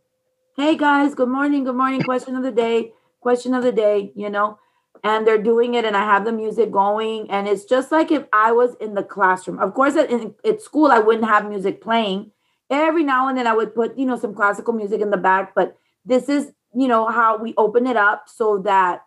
Hey 0.56 0.76
guys 0.76 1.14
good 1.14 1.28
morning 1.28 1.64
good 1.64 1.76
morning 1.76 2.02
question 2.02 2.36
of 2.36 2.42
the 2.42 2.52
day 2.52 2.92
question 3.20 3.54
of 3.54 3.62
the 3.62 3.72
day 3.72 4.12
you 4.14 4.30
know? 4.30 4.58
And 5.04 5.26
they're 5.26 5.42
doing 5.42 5.74
it 5.74 5.84
and 5.84 5.96
i 5.96 6.04
have 6.04 6.24
the 6.24 6.32
music 6.32 6.70
going 6.70 7.30
and 7.30 7.48
it's 7.48 7.64
just 7.64 7.90
like 7.90 8.12
if 8.12 8.24
i 8.32 8.52
was 8.52 8.76
in 8.80 8.94
the 8.94 9.02
classroom. 9.02 9.58
Of 9.58 9.74
course 9.74 9.96
at, 9.96 10.10
at 10.44 10.62
school 10.62 10.92
i 10.92 10.98
wouldn't 10.98 11.26
have 11.26 11.48
music 11.48 11.80
playing. 11.80 12.30
Every 12.70 13.02
now 13.02 13.28
and 13.28 13.36
then 13.36 13.46
i 13.46 13.54
would 13.54 13.74
put 13.74 13.98
you 13.98 14.06
know 14.06 14.18
some 14.18 14.34
classical 14.34 14.72
music 14.74 15.00
in 15.00 15.10
the 15.10 15.16
back 15.16 15.54
but 15.54 15.76
this 16.04 16.28
is 16.28 16.52
you 16.74 16.88
know 16.88 17.08
how 17.08 17.36
we 17.36 17.54
open 17.56 17.86
it 17.86 17.96
up 17.96 18.28
so 18.28 18.58
that 18.58 19.02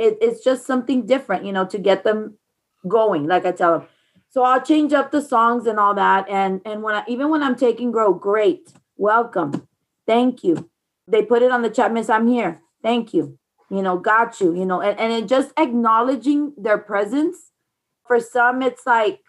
it, 0.00 0.18
it's 0.20 0.42
just 0.42 0.66
something 0.66 1.06
different 1.06 1.44
you 1.44 1.52
know 1.52 1.66
to 1.66 1.78
get 1.78 2.04
them 2.04 2.36
going 2.88 3.26
like 3.26 3.44
i 3.46 3.52
tell 3.52 3.78
them 3.78 3.88
so 4.28 4.42
i'll 4.42 4.62
change 4.62 4.92
up 4.92 5.10
the 5.10 5.22
songs 5.22 5.66
and 5.66 5.78
all 5.78 5.94
that 5.94 6.28
and 6.28 6.60
and 6.64 6.82
when 6.82 6.94
i 6.94 7.04
even 7.06 7.28
when 7.28 7.42
i'm 7.42 7.56
taking 7.56 7.90
grow 7.90 8.12
great 8.12 8.72
welcome 8.96 9.68
thank 10.06 10.42
you. 10.42 10.68
They 11.06 11.22
put 11.22 11.42
it 11.42 11.52
on 11.52 11.62
the 11.62 11.70
chat 11.70 11.92
miss 11.92 12.08
i'm 12.08 12.26
here 12.26 12.62
thank 12.82 13.12
you 13.12 13.38
you 13.70 13.82
know, 13.82 13.96
got 13.96 14.40
you, 14.40 14.54
you 14.54 14.66
know, 14.66 14.80
and, 14.80 14.98
and 14.98 15.12
it 15.12 15.28
just 15.28 15.52
acknowledging 15.56 16.52
their 16.58 16.76
presence. 16.78 17.52
For 18.06 18.18
some, 18.18 18.60
it's 18.60 18.84
like 18.84 19.20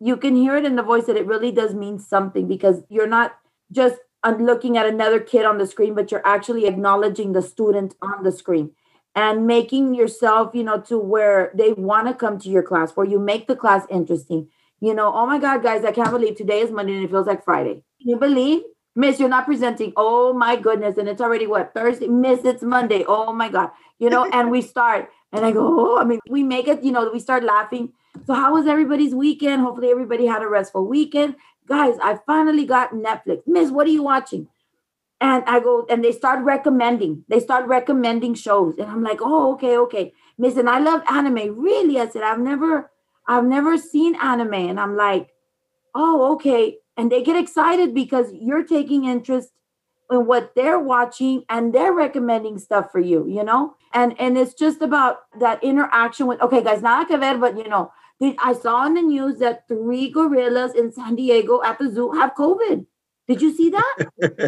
you 0.00 0.16
can 0.16 0.34
hear 0.34 0.56
it 0.56 0.64
in 0.64 0.76
the 0.76 0.82
voice 0.82 1.04
that 1.04 1.16
it 1.16 1.26
really 1.26 1.52
does 1.52 1.74
mean 1.74 1.98
something 1.98 2.48
because 2.48 2.82
you're 2.88 3.06
not 3.06 3.36
just 3.70 3.96
um, 4.22 4.38
looking 4.38 4.78
at 4.78 4.86
another 4.86 5.20
kid 5.20 5.44
on 5.44 5.58
the 5.58 5.66
screen, 5.66 5.94
but 5.94 6.10
you're 6.10 6.26
actually 6.26 6.66
acknowledging 6.66 7.32
the 7.32 7.42
student 7.42 7.94
on 8.00 8.22
the 8.22 8.32
screen 8.32 8.70
and 9.14 9.46
making 9.46 9.94
yourself, 9.94 10.54
you 10.54 10.64
know, 10.64 10.80
to 10.82 10.98
where 10.98 11.50
they 11.54 11.72
want 11.72 12.08
to 12.08 12.14
come 12.14 12.38
to 12.38 12.48
your 12.48 12.62
class, 12.62 12.92
where 12.92 13.06
you 13.06 13.18
make 13.18 13.46
the 13.46 13.56
class 13.56 13.86
interesting. 13.90 14.48
You 14.80 14.94
know, 14.94 15.12
oh 15.14 15.26
my 15.26 15.38
God, 15.38 15.62
guys, 15.62 15.84
I 15.84 15.92
can't 15.92 16.10
believe 16.10 16.36
today 16.36 16.60
is 16.60 16.70
Monday 16.70 16.94
and 16.94 17.04
it 17.04 17.10
feels 17.10 17.26
like 17.26 17.44
Friday. 17.44 17.82
Can 18.00 18.10
you 18.10 18.16
believe 18.16 18.62
Miss, 18.96 19.20
you're 19.20 19.28
not 19.28 19.46
presenting. 19.46 19.92
Oh 19.96 20.32
my 20.32 20.56
goodness. 20.56 20.98
And 20.98 21.08
it's 21.08 21.20
already 21.20 21.46
what? 21.46 21.72
Thursday. 21.74 22.08
Miss, 22.08 22.44
it's 22.44 22.62
Monday. 22.62 23.04
Oh 23.06 23.32
my 23.32 23.48
God. 23.48 23.70
You 23.98 24.10
know, 24.10 24.28
and 24.32 24.50
we 24.50 24.62
start. 24.62 25.10
And 25.32 25.44
I 25.44 25.52
go, 25.52 25.60
oh, 25.62 25.98
I 25.98 26.04
mean, 26.04 26.18
we 26.28 26.42
make 26.42 26.66
it, 26.66 26.82
you 26.82 26.90
know, 26.90 27.08
we 27.12 27.20
start 27.20 27.44
laughing. 27.44 27.92
So, 28.26 28.34
how 28.34 28.52
was 28.54 28.66
everybody's 28.66 29.14
weekend? 29.14 29.62
Hopefully, 29.62 29.90
everybody 29.90 30.26
had 30.26 30.42
a 30.42 30.48
restful 30.48 30.86
weekend. 30.86 31.36
Guys, 31.68 31.94
I 32.02 32.18
finally 32.26 32.66
got 32.66 32.90
Netflix. 32.90 33.42
Miss, 33.46 33.70
what 33.70 33.86
are 33.86 33.90
you 33.90 34.02
watching? 34.02 34.48
And 35.20 35.44
I 35.46 35.60
go, 35.60 35.86
and 35.90 36.02
they 36.02 36.12
start 36.12 36.42
recommending. 36.44 37.24
They 37.28 37.40
start 37.40 37.66
recommending 37.66 38.34
shows. 38.34 38.78
And 38.78 38.90
I'm 38.90 39.02
like, 39.02 39.18
oh, 39.20 39.52
okay, 39.54 39.76
okay. 39.76 40.12
Miss, 40.38 40.56
and 40.56 40.68
I 40.68 40.78
love 40.78 41.02
anime. 41.10 41.58
Really? 41.58 42.00
I 42.00 42.08
said, 42.08 42.22
I've 42.22 42.40
never, 42.40 42.90
I've 43.28 43.44
never 43.44 43.76
seen 43.76 44.14
anime. 44.14 44.54
And 44.54 44.80
I'm 44.80 44.96
like, 44.96 45.28
oh, 45.94 46.32
okay. 46.34 46.78
And 46.96 47.12
they 47.12 47.22
get 47.22 47.36
excited 47.36 47.94
because 47.94 48.32
you're 48.32 48.64
taking 48.64 49.04
interest 49.04 49.50
in 50.10 50.26
what 50.26 50.54
they're 50.54 50.78
watching 50.78 51.44
and 51.48 51.72
they're 51.72 51.92
recommending 51.92 52.58
stuff 52.58 52.90
for 52.90 53.00
you, 53.00 53.26
you 53.28 53.44
know? 53.44 53.74
And 53.92 54.18
and 54.20 54.36
it's 54.36 54.54
just 54.54 54.82
about 54.82 55.18
that 55.38 55.62
interaction 55.62 56.26
with 56.26 56.40
okay, 56.40 56.62
guys, 56.62 56.82
not 56.82 57.08
que 57.08 57.16
ver, 57.16 57.38
but 57.38 57.56
you 57.56 57.68
know, 57.68 57.92
I 58.38 58.52
saw 58.52 58.86
in 58.86 58.94
the 58.94 59.02
news 59.02 59.38
that 59.38 59.66
three 59.66 60.10
gorillas 60.10 60.74
in 60.74 60.92
San 60.92 61.16
Diego 61.16 61.62
at 61.62 61.78
the 61.78 61.90
zoo 61.90 62.12
have 62.12 62.34
COVID. 62.34 62.86
Did 63.30 63.42
you 63.42 63.54
see 63.54 63.70
that? 63.70 63.96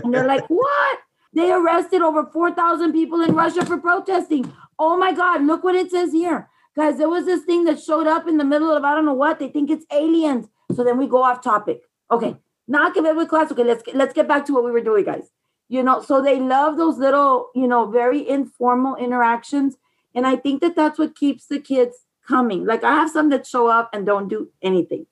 and 0.03 0.12
they're 0.12 0.27
like, 0.27 0.45
what? 0.49 0.99
They 1.33 1.53
arrested 1.53 2.03
over 2.03 2.27
4,000 2.27 2.92
people 2.92 3.23
in 3.23 3.33
Russia 3.33 3.64
for 3.64 3.79
protesting. 3.79 4.53
Oh 4.77 4.97
my 4.97 5.12
God, 5.12 5.45
look 5.45 5.62
what 5.62 5.77
it 5.77 5.92
says 5.92 6.12
here. 6.12 6.49
Guys, 6.75 6.99
there 6.99 7.09
was 7.09 7.25
this 7.25 7.45
thing 7.45 7.62
that 7.66 7.81
showed 7.81 8.09
up 8.09 8.27
in 8.27 8.38
the 8.38 8.45
middle 8.45 8.73
of 8.73 8.83
I 8.83 8.97
don't 8.97 9.07
know 9.07 9.14
what. 9.14 9.38
They 9.38 9.49
think 9.49 9.71
it's 9.71 9.87
aliens. 9.92 10.49
So 10.75 10.83
then 10.83 10.99
we 10.99 11.07
go 11.07 11.23
off 11.23 11.42
topic. 11.42 11.83
Okay, 12.11 12.35
not 12.66 12.92
give 12.92 13.05
it 13.05 13.14
with 13.14 13.29
class. 13.29 13.53
Okay, 13.53 13.62
let's 13.62 13.85
let's 13.95 14.14
get 14.14 14.27
back 14.27 14.47
to 14.47 14.53
what 14.53 14.64
we 14.64 14.73
were 14.73 14.81
doing, 14.81 15.05
guys. 15.05 15.31
You 15.68 15.85
know, 15.85 16.03
so 16.03 16.21
they 16.21 16.40
love 16.40 16.77
those 16.77 16.99
little, 16.99 17.51
you 17.55 17.68
know, 17.68 17.88
very 17.88 18.29
informal 18.29 18.97
interactions, 18.97 19.77
and 20.12 20.27
I 20.27 20.35
think 20.35 20.61
that 20.61 20.75
that's 20.75 20.99
what 20.99 21.14
keeps 21.14 21.47
the 21.47 21.61
kids 21.61 21.95
coming. 22.27 22.66
Like 22.66 22.83
I 22.83 22.95
have 22.95 23.11
some 23.11 23.29
that 23.31 23.47
show 23.47 23.68
up 23.68 23.90
and 23.92 24.05
don't 24.05 24.29
do 24.29 24.51
anything, 24.61 25.07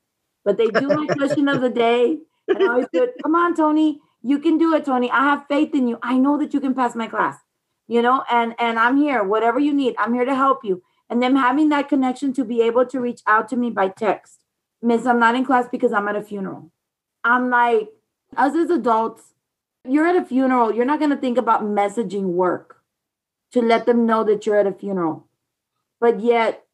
but 0.44 0.56
they 0.56 0.68
do 0.68 0.88
my 0.88 1.06
question 1.18 1.46
of 1.48 1.60
the 1.60 1.70
day, 1.70 2.18
and 2.50 2.70
I 2.70 2.86
do. 2.92 3.08
Come 3.22 3.34
on, 3.34 3.54
Tony, 3.54 4.00
you 4.22 4.38
can 4.38 4.58
do 4.58 4.74
it, 4.74 4.84
Tony. 4.84 5.10
I 5.10 5.24
have 5.24 5.46
faith 5.48 5.74
in 5.74 5.88
you. 5.88 5.98
I 6.02 6.18
know 6.18 6.38
that 6.38 6.52
you 6.52 6.60
can 6.60 6.74
pass 6.74 6.94
my 6.94 7.06
class. 7.06 7.38
You 7.88 8.02
know, 8.02 8.22
and 8.30 8.54
and 8.58 8.78
I'm 8.78 8.96
here. 8.96 9.24
Whatever 9.24 9.58
you 9.58 9.74
need, 9.74 9.96
I'm 9.98 10.14
here 10.14 10.24
to 10.24 10.34
help 10.34 10.64
you. 10.64 10.82
And 11.08 11.20
them 11.20 11.34
having 11.34 11.70
that 11.70 11.88
connection 11.88 12.32
to 12.34 12.44
be 12.44 12.62
able 12.62 12.86
to 12.86 13.00
reach 13.00 13.20
out 13.26 13.48
to 13.48 13.56
me 13.56 13.70
by 13.70 13.88
text 13.88 14.40
Miss, 14.82 15.06
I'm 15.06 15.18
not 15.18 15.34
in 15.34 15.44
class 15.44 15.66
because 15.70 15.92
I'm 15.92 16.08
at 16.08 16.16
a 16.16 16.22
funeral. 16.22 16.70
I'm 17.22 17.50
like, 17.50 17.90
us 18.36 18.54
as 18.54 18.70
adults, 18.70 19.34
you're 19.86 20.06
at 20.06 20.16
a 20.16 20.24
funeral. 20.24 20.74
You're 20.74 20.86
not 20.86 20.98
going 20.98 21.10
to 21.10 21.16
think 21.16 21.36
about 21.36 21.62
messaging 21.62 22.24
work 22.24 22.82
to 23.52 23.60
let 23.60 23.86
them 23.86 24.06
know 24.06 24.24
that 24.24 24.46
you're 24.46 24.58
at 24.58 24.66
a 24.66 24.72
funeral. 24.72 25.26
But 26.00 26.20
yet, 26.20 26.64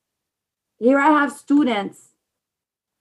here 0.79 0.99
I 0.99 1.11
have 1.11 1.33
students, 1.33 2.11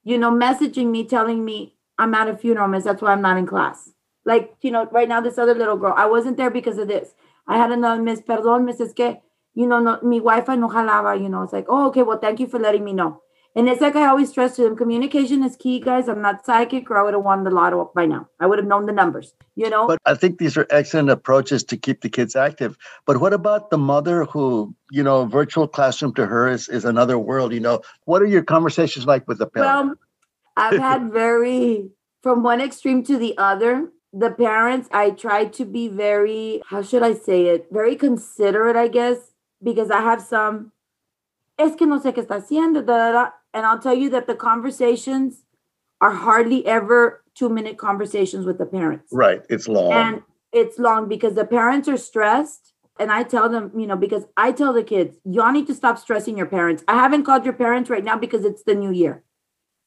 you 0.02 0.18
know, 0.18 0.32
messaging 0.32 0.90
me, 0.90 1.04
telling 1.04 1.44
me 1.44 1.75
I'm 1.98 2.14
at 2.14 2.28
a 2.28 2.36
funeral, 2.36 2.68
miss. 2.68 2.84
That's 2.84 3.02
why 3.02 3.12
I'm 3.12 3.22
not 3.22 3.36
in 3.36 3.46
class. 3.46 3.90
Like, 4.24 4.54
you 4.60 4.70
know, 4.70 4.86
right 4.92 5.08
now, 5.08 5.20
this 5.20 5.38
other 5.38 5.54
little 5.54 5.76
girl, 5.76 5.94
I 5.96 6.06
wasn't 6.06 6.36
there 6.36 6.50
because 6.50 6.78
of 6.78 6.88
this. 6.88 7.14
I 7.46 7.56
had 7.56 7.70
another 7.70 8.02
miss, 8.02 8.20
perdón, 8.20 8.64
miss, 8.64 8.80
es 8.80 8.92
que, 8.92 9.18
you 9.54 9.66
know, 9.66 9.78
no, 9.78 9.98
mi 10.02 10.18
Wi-Fi 10.18 10.56
no 10.56 10.68
jalaba, 10.68 11.20
you 11.20 11.28
know. 11.28 11.42
It's 11.42 11.52
like, 11.52 11.66
oh, 11.68 11.86
okay, 11.88 12.02
well, 12.02 12.18
thank 12.18 12.40
you 12.40 12.46
for 12.46 12.58
letting 12.58 12.84
me 12.84 12.92
know. 12.92 13.22
And 13.56 13.70
it's 13.70 13.80
like 13.80 13.96
I 13.96 14.06
always 14.08 14.28
stress 14.28 14.54
to 14.56 14.64
them 14.64 14.76
communication 14.76 15.42
is 15.42 15.56
key, 15.56 15.80
guys. 15.80 16.08
I'm 16.08 16.20
not 16.20 16.44
psychic 16.44 16.90
or 16.90 16.98
I 16.98 17.02
would 17.02 17.14
have 17.14 17.22
won 17.22 17.42
the 17.42 17.50
lotto 17.50 17.90
by 17.94 18.04
now. 18.04 18.28
I 18.38 18.44
would 18.46 18.58
have 18.58 18.66
known 18.66 18.84
the 18.84 18.92
numbers, 18.92 19.32
you 19.54 19.70
know? 19.70 19.86
But 19.86 19.98
I 20.04 20.14
think 20.14 20.36
these 20.36 20.58
are 20.58 20.66
excellent 20.68 21.08
approaches 21.08 21.64
to 21.64 21.76
keep 21.78 22.02
the 22.02 22.10
kids 22.10 22.36
active. 22.36 22.76
But 23.06 23.18
what 23.18 23.32
about 23.32 23.70
the 23.70 23.78
mother 23.78 24.26
who, 24.26 24.74
you 24.90 25.02
know, 25.02 25.24
virtual 25.24 25.66
classroom 25.66 26.12
to 26.16 26.26
her 26.26 26.46
is, 26.48 26.68
is 26.68 26.84
another 26.84 27.18
world? 27.18 27.54
You 27.54 27.60
know, 27.60 27.80
what 28.04 28.20
are 28.20 28.26
your 28.26 28.42
conversations 28.42 29.06
like 29.06 29.26
with 29.26 29.38
the 29.38 29.46
parents? 29.46 29.88
Well, 29.88 30.05
I've 30.56 30.78
had 30.88 31.12
very, 31.12 31.90
from 32.22 32.42
one 32.42 32.60
extreme 32.60 33.02
to 33.04 33.18
the 33.18 33.36
other. 33.38 33.90
The 34.12 34.30
parents, 34.30 34.88
I 34.92 35.10
try 35.10 35.44
to 35.44 35.64
be 35.64 35.88
very, 35.88 36.62
how 36.66 36.82
should 36.82 37.02
I 37.02 37.12
say 37.14 37.46
it? 37.46 37.66
Very 37.70 37.96
considerate, 37.96 38.76
I 38.76 38.88
guess, 38.88 39.32
because 39.62 39.90
I 39.90 40.00
have 40.00 40.22
some 40.22 40.72
es 41.58 41.74
que 41.76 41.86
no 41.86 41.98
sé 41.98 42.12
qué 42.14 42.22
está 42.22 42.36
haciendo, 42.36 42.84
da, 42.84 42.96
da, 42.96 43.12
da. 43.12 43.30
And 43.52 43.64
I'll 43.64 43.78
tell 43.78 43.94
you 43.94 44.10
that 44.10 44.26
the 44.26 44.34
conversations 44.34 45.44
are 46.00 46.10
hardly 46.10 46.66
ever 46.66 47.22
two 47.34 47.48
minute 47.48 47.78
conversations 47.78 48.44
with 48.44 48.58
the 48.58 48.66
parents. 48.66 49.08
Right. 49.12 49.42
It's 49.48 49.68
long. 49.68 49.92
And 49.92 50.22
it's 50.52 50.78
long 50.78 51.08
because 51.08 51.34
the 51.34 51.44
parents 51.44 51.88
are 51.88 51.96
stressed. 51.96 52.72
And 52.98 53.12
I 53.12 53.24
tell 53.24 53.48
them, 53.48 53.72
you 53.76 53.86
know, 53.86 53.96
because 53.96 54.24
I 54.36 54.52
tell 54.52 54.72
the 54.72 54.82
kids, 54.82 55.18
y'all 55.24 55.52
need 55.52 55.66
to 55.66 55.74
stop 55.74 55.98
stressing 55.98 56.36
your 56.36 56.46
parents. 56.46 56.82
I 56.88 56.94
haven't 56.94 57.24
called 57.24 57.44
your 57.44 57.52
parents 57.52 57.90
right 57.90 58.04
now 58.04 58.16
because 58.16 58.44
it's 58.44 58.62
the 58.62 58.74
new 58.74 58.90
year. 58.90 59.22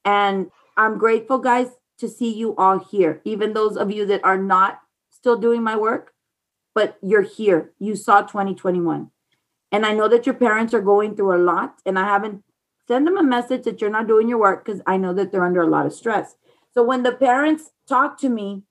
And 0.05 0.51
I'm 0.79 0.97
grateful, 0.97 1.39
guys, 1.39 1.67
to 1.97 2.07
see 2.07 2.33
you 2.33 2.55
all 2.55 2.79
here, 2.79 3.21
even 3.25 3.51
those 3.51 3.75
of 3.75 3.91
you 3.91 4.05
that 4.05 4.23
are 4.23 4.37
not 4.37 4.79
still 5.09 5.35
doing 5.35 5.61
my 5.61 5.75
work, 5.75 6.13
but 6.73 6.97
you're 7.01 7.21
here. 7.21 7.73
You 7.79 7.97
saw 7.97 8.21
2021. 8.21 9.11
And 9.73 9.85
I 9.85 9.91
know 9.91 10.07
that 10.07 10.25
your 10.25 10.35
parents 10.35 10.73
are 10.73 10.79
going 10.79 11.17
through 11.17 11.35
a 11.35 11.43
lot. 11.43 11.81
And 11.85 11.99
I 11.99 12.05
haven't 12.05 12.43
send 12.87 13.05
them 13.05 13.17
a 13.17 13.23
message 13.23 13.63
that 13.63 13.81
you're 13.81 13.89
not 13.89 14.07
doing 14.07 14.29
your 14.29 14.39
work 14.39 14.63
because 14.63 14.81
I 14.87 14.95
know 14.95 15.13
that 15.15 15.33
they're 15.33 15.43
under 15.43 15.61
a 15.61 15.67
lot 15.67 15.85
of 15.85 15.91
stress. 15.91 16.37
So 16.73 16.81
when 16.81 17.03
the 17.03 17.11
parents 17.11 17.71
talk 17.85 18.17
to 18.21 18.29
me, 18.29 18.63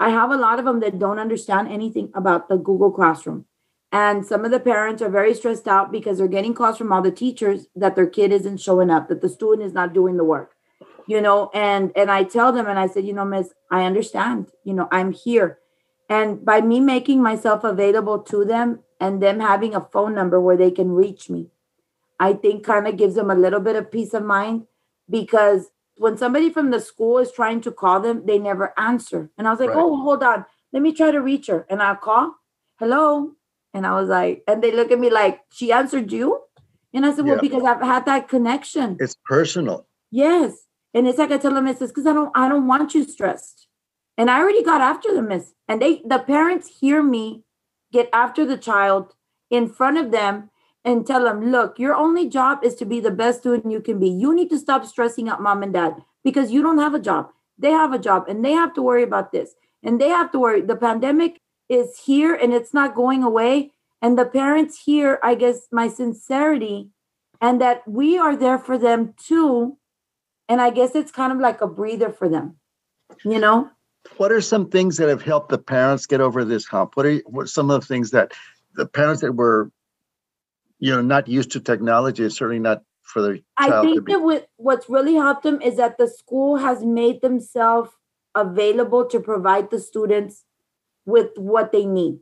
I 0.00 0.08
have 0.08 0.30
a 0.30 0.38
lot 0.38 0.58
of 0.58 0.64
them 0.64 0.80
that 0.80 0.98
don't 0.98 1.18
understand 1.18 1.68
anything 1.68 2.10
about 2.14 2.48
the 2.48 2.56
Google 2.56 2.90
Classroom. 2.90 3.44
And 3.92 4.24
some 4.24 4.46
of 4.46 4.52
the 4.52 4.58
parents 4.58 5.02
are 5.02 5.10
very 5.10 5.34
stressed 5.34 5.68
out 5.68 5.92
because 5.92 6.16
they're 6.16 6.28
getting 6.28 6.54
calls 6.54 6.78
from 6.78 6.90
all 6.94 7.02
the 7.02 7.10
teachers 7.10 7.66
that 7.76 7.94
their 7.94 8.06
kid 8.06 8.32
isn't 8.32 8.56
showing 8.56 8.88
up, 8.88 9.08
that 9.08 9.20
the 9.20 9.28
student 9.28 9.66
is 9.66 9.74
not 9.74 9.92
doing 9.92 10.16
the 10.16 10.24
work. 10.24 10.56
You 11.06 11.20
know, 11.20 11.50
and 11.54 11.92
and 11.96 12.10
I 12.10 12.24
tell 12.24 12.52
them 12.52 12.66
and 12.66 12.78
I 12.78 12.86
said, 12.86 13.04
you 13.04 13.12
know, 13.12 13.24
miss, 13.24 13.52
I 13.70 13.84
understand. 13.84 14.48
You 14.64 14.74
know, 14.74 14.88
I'm 14.90 15.12
here. 15.12 15.58
And 16.08 16.44
by 16.44 16.60
me 16.60 16.80
making 16.80 17.22
myself 17.22 17.64
available 17.64 18.18
to 18.24 18.44
them 18.44 18.80
and 19.00 19.22
them 19.22 19.40
having 19.40 19.74
a 19.74 19.80
phone 19.80 20.14
number 20.14 20.40
where 20.40 20.56
they 20.56 20.70
can 20.70 20.92
reach 20.92 21.30
me, 21.30 21.48
I 22.20 22.34
think 22.34 22.64
kind 22.64 22.86
of 22.86 22.96
gives 22.96 23.14
them 23.14 23.30
a 23.30 23.34
little 23.34 23.60
bit 23.60 23.76
of 23.76 23.90
peace 23.90 24.12
of 24.14 24.24
mind 24.24 24.66
because 25.08 25.70
when 25.96 26.16
somebody 26.16 26.50
from 26.50 26.70
the 26.70 26.80
school 26.80 27.18
is 27.18 27.32
trying 27.32 27.60
to 27.62 27.70
call 27.70 28.00
them, 28.00 28.26
they 28.26 28.38
never 28.38 28.72
answer. 28.78 29.30
And 29.38 29.46
I 29.46 29.50
was 29.50 29.60
like, 29.60 29.70
right. 29.70 29.78
oh, 29.78 29.96
hold 29.96 30.22
on. 30.22 30.44
Let 30.72 30.82
me 30.82 30.92
try 30.92 31.10
to 31.10 31.20
reach 31.20 31.46
her. 31.46 31.66
And 31.68 31.82
I'll 31.82 31.96
call, 31.96 32.34
hello. 32.78 33.32
And 33.74 33.86
I 33.86 33.98
was 33.98 34.08
like, 34.08 34.42
and 34.46 34.62
they 34.62 34.72
look 34.72 34.90
at 34.90 34.98
me 34.98 35.10
like, 35.10 35.40
she 35.50 35.72
answered 35.72 36.12
you? 36.12 36.40
And 36.92 37.06
I 37.06 37.14
said, 37.14 37.24
well, 37.24 37.36
yeah. 37.36 37.40
because 37.40 37.64
I've 37.64 37.80
had 37.80 38.04
that 38.06 38.28
connection. 38.28 38.96
It's 39.00 39.16
personal. 39.24 39.86
Yes. 40.10 40.54
And 40.94 41.08
it's 41.08 41.18
like 41.18 41.30
I 41.30 41.38
tell 41.38 41.54
them, 41.54 41.66
it's 41.66 41.80
because 41.80 42.06
I 42.06 42.12
don't 42.12 42.30
I 42.34 42.48
don't 42.48 42.66
want 42.66 42.94
you 42.94 43.04
stressed. 43.04 43.68
And 44.18 44.30
I 44.30 44.40
already 44.40 44.62
got 44.62 44.80
after 44.80 45.14
the 45.14 45.22
miss. 45.22 45.54
And 45.68 45.80
they 45.80 46.02
the 46.04 46.18
parents 46.18 46.78
hear 46.80 47.02
me 47.02 47.44
get 47.92 48.08
after 48.12 48.44
the 48.44 48.58
child 48.58 49.14
in 49.50 49.68
front 49.68 49.98
of 49.98 50.10
them 50.10 50.50
and 50.84 51.06
tell 51.06 51.24
them, 51.24 51.50
look, 51.52 51.78
your 51.78 51.94
only 51.94 52.28
job 52.28 52.64
is 52.64 52.74
to 52.76 52.84
be 52.84 53.00
the 53.00 53.10
best 53.10 53.40
student 53.40 53.72
you 53.72 53.80
can 53.80 54.00
be. 54.00 54.08
You 54.08 54.34
need 54.34 54.50
to 54.50 54.58
stop 54.58 54.84
stressing 54.84 55.28
out 55.28 55.40
mom 55.40 55.62
and 55.62 55.72
dad 55.72 55.96
because 56.24 56.50
you 56.50 56.62
don't 56.62 56.78
have 56.78 56.94
a 56.94 57.00
job. 57.00 57.30
They 57.58 57.70
have 57.70 57.92
a 57.92 57.98
job 57.98 58.24
and 58.28 58.44
they 58.44 58.52
have 58.52 58.74
to 58.74 58.82
worry 58.82 59.02
about 59.02 59.32
this. 59.32 59.54
And 59.82 60.00
they 60.00 60.08
have 60.08 60.32
to 60.32 60.38
worry. 60.38 60.60
The 60.60 60.76
pandemic 60.76 61.40
is 61.68 62.00
here 62.04 62.34
and 62.34 62.52
it's 62.52 62.74
not 62.74 62.94
going 62.94 63.22
away. 63.22 63.72
And 64.00 64.18
the 64.18 64.24
parents 64.24 64.82
hear, 64.84 65.20
I 65.22 65.34
guess, 65.36 65.68
my 65.70 65.88
sincerity 65.88 66.90
and 67.40 67.60
that 67.60 67.86
we 67.86 68.18
are 68.18 68.36
there 68.36 68.58
for 68.58 68.76
them 68.76 69.14
too. 69.16 69.78
And 70.48 70.60
I 70.60 70.70
guess 70.70 70.94
it's 70.94 71.12
kind 71.12 71.32
of 71.32 71.38
like 71.38 71.60
a 71.60 71.66
breather 71.66 72.10
for 72.10 72.28
them, 72.28 72.56
you 73.24 73.38
know? 73.38 73.70
What 74.16 74.32
are 74.32 74.40
some 74.40 74.68
things 74.68 74.96
that 74.96 75.08
have 75.08 75.22
helped 75.22 75.50
the 75.50 75.58
parents 75.58 76.06
get 76.06 76.20
over 76.20 76.44
this 76.44 76.66
hump? 76.66 76.96
What 76.96 77.06
are, 77.06 77.16
what 77.26 77.44
are 77.44 77.46
some 77.46 77.70
of 77.70 77.80
the 77.80 77.86
things 77.86 78.10
that 78.10 78.32
the 78.74 78.86
parents 78.86 79.22
that 79.22 79.32
were 79.32 79.70
you 80.82 80.90
know 80.90 81.00
not 81.00 81.28
used 81.28 81.52
to 81.52 81.60
technology 81.60 82.28
certainly 82.28 82.58
not 82.58 82.82
for 83.02 83.22
their 83.22 83.38
i 83.56 83.80
think 83.80 84.04
be- 84.04 84.12
that 84.12 84.20
what, 84.20 84.48
what's 84.56 84.88
really 84.88 85.14
helped 85.14 85.44
them 85.44 85.62
is 85.62 85.76
that 85.76 85.96
the 85.96 86.08
school 86.08 86.56
has 86.56 86.84
made 86.84 87.22
themselves 87.22 87.90
available 88.34 89.04
to 89.06 89.20
provide 89.20 89.70
the 89.70 89.78
students 89.78 90.44
with 91.06 91.30
what 91.36 91.72
they 91.72 91.86
need 91.86 92.18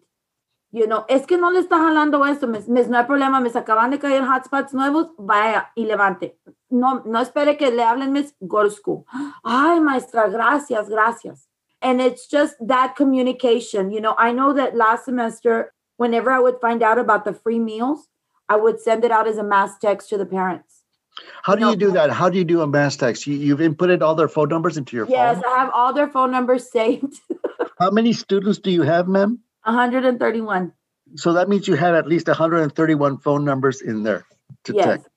you 0.73 0.87
know, 0.87 1.05
es 1.09 1.27
que 1.27 1.37
no 1.37 1.51
le 1.51 1.61
está 1.61 1.79
jalando 1.79 2.25
esto, 2.27 2.47
mis, 2.47 2.69
mis, 2.69 2.89
no 2.89 2.99
hay 2.99 3.05
problema, 3.05 3.41
me 3.41 3.51
acaban 3.51 3.91
de 3.91 3.99
caer 3.99 4.23
hotspots 4.23 4.73
nuevos, 4.73 5.09
vaya 5.19 5.73
y 5.75 5.85
levante. 5.85 6.39
No, 6.69 7.03
no 7.05 7.21
espere 7.21 7.57
que 7.57 7.71
le 7.71 7.83
hablen, 7.83 8.13
mis, 8.13 8.35
go 8.41 8.63
to 8.63 8.71
school. 8.71 9.05
Ay, 9.43 9.81
maestra, 9.81 10.29
gracias, 10.29 10.89
gracias. 10.89 11.49
And 11.83 12.01
it's 12.01 12.29
just 12.29 12.55
that 12.61 12.95
communication. 12.95 13.91
You 13.91 14.01
know, 14.01 14.15
I 14.17 14.33
know 14.33 14.53
that 14.53 14.77
last 14.77 15.07
semester, 15.07 15.73
whenever 15.97 16.31
I 16.31 16.39
would 16.39 16.61
find 16.61 16.83
out 16.83 16.99
about 16.99 17.25
the 17.25 17.33
free 17.33 17.59
meals, 17.59 18.07
I 18.49 18.57
would 18.57 18.81
send 18.81 19.05
it 19.05 19.11
out 19.11 19.27
as 19.27 19.39
a 19.39 19.45
mass 19.45 19.79
text 19.79 20.09
to 20.11 20.19
the 20.19 20.27
parents. 20.27 20.83
How 21.43 21.57
do 21.57 21.65
you, 21.65 21.71
you 21.71 21.77
do 21.77 21.91
that? 21.93 22.11
How 22.11 22.29
do 22.29 22.39
you 22.39 22.45
do 22.45 22.61
a 22.63 22.67
mass 22.67 22.97
text? 22.97 23.27
You, 23.27 23.35
you've 23.35 23.59
inputted 23.59 24.03
all 24.03 24.15
their 24.15 24.29
phone 24.29 24.49
numbers 24.49 24.77
into 24.77 24.97
your 24.97 25.07
yes, 25.09 25.37
phone? 25.37 25.43
Yes, 25.43 25.53
I 25.53 25.59
have 25.59 25.71
all 25.75 25.93
their 25.93 26.09
phone 26.09 26.31
numbers 26.31 26.71
saved. 26.73 27.21
How 27.79 27.91
many 27.91 28.13
students 28.13 28.59
do 28.59 28.71
you 28.71 28.83
have, 28.83 29.09
ma'am? 29.09 29.41
131. 29.64 30.73
So 31.16 31.33
that 31.33 31.49
means 31.49 31.66
you 31.66 31.75
have 31.75 31.94
at 31.94 32.07
least 32.07 32.29
131 32.29 33.18
phone 33.18 33.44
numbers 33.44 33.81
in 33.81 34.03
there 34.03 34.25
to 34.64 34.75
yes. 34.75 34.85
text. 34.87 35.09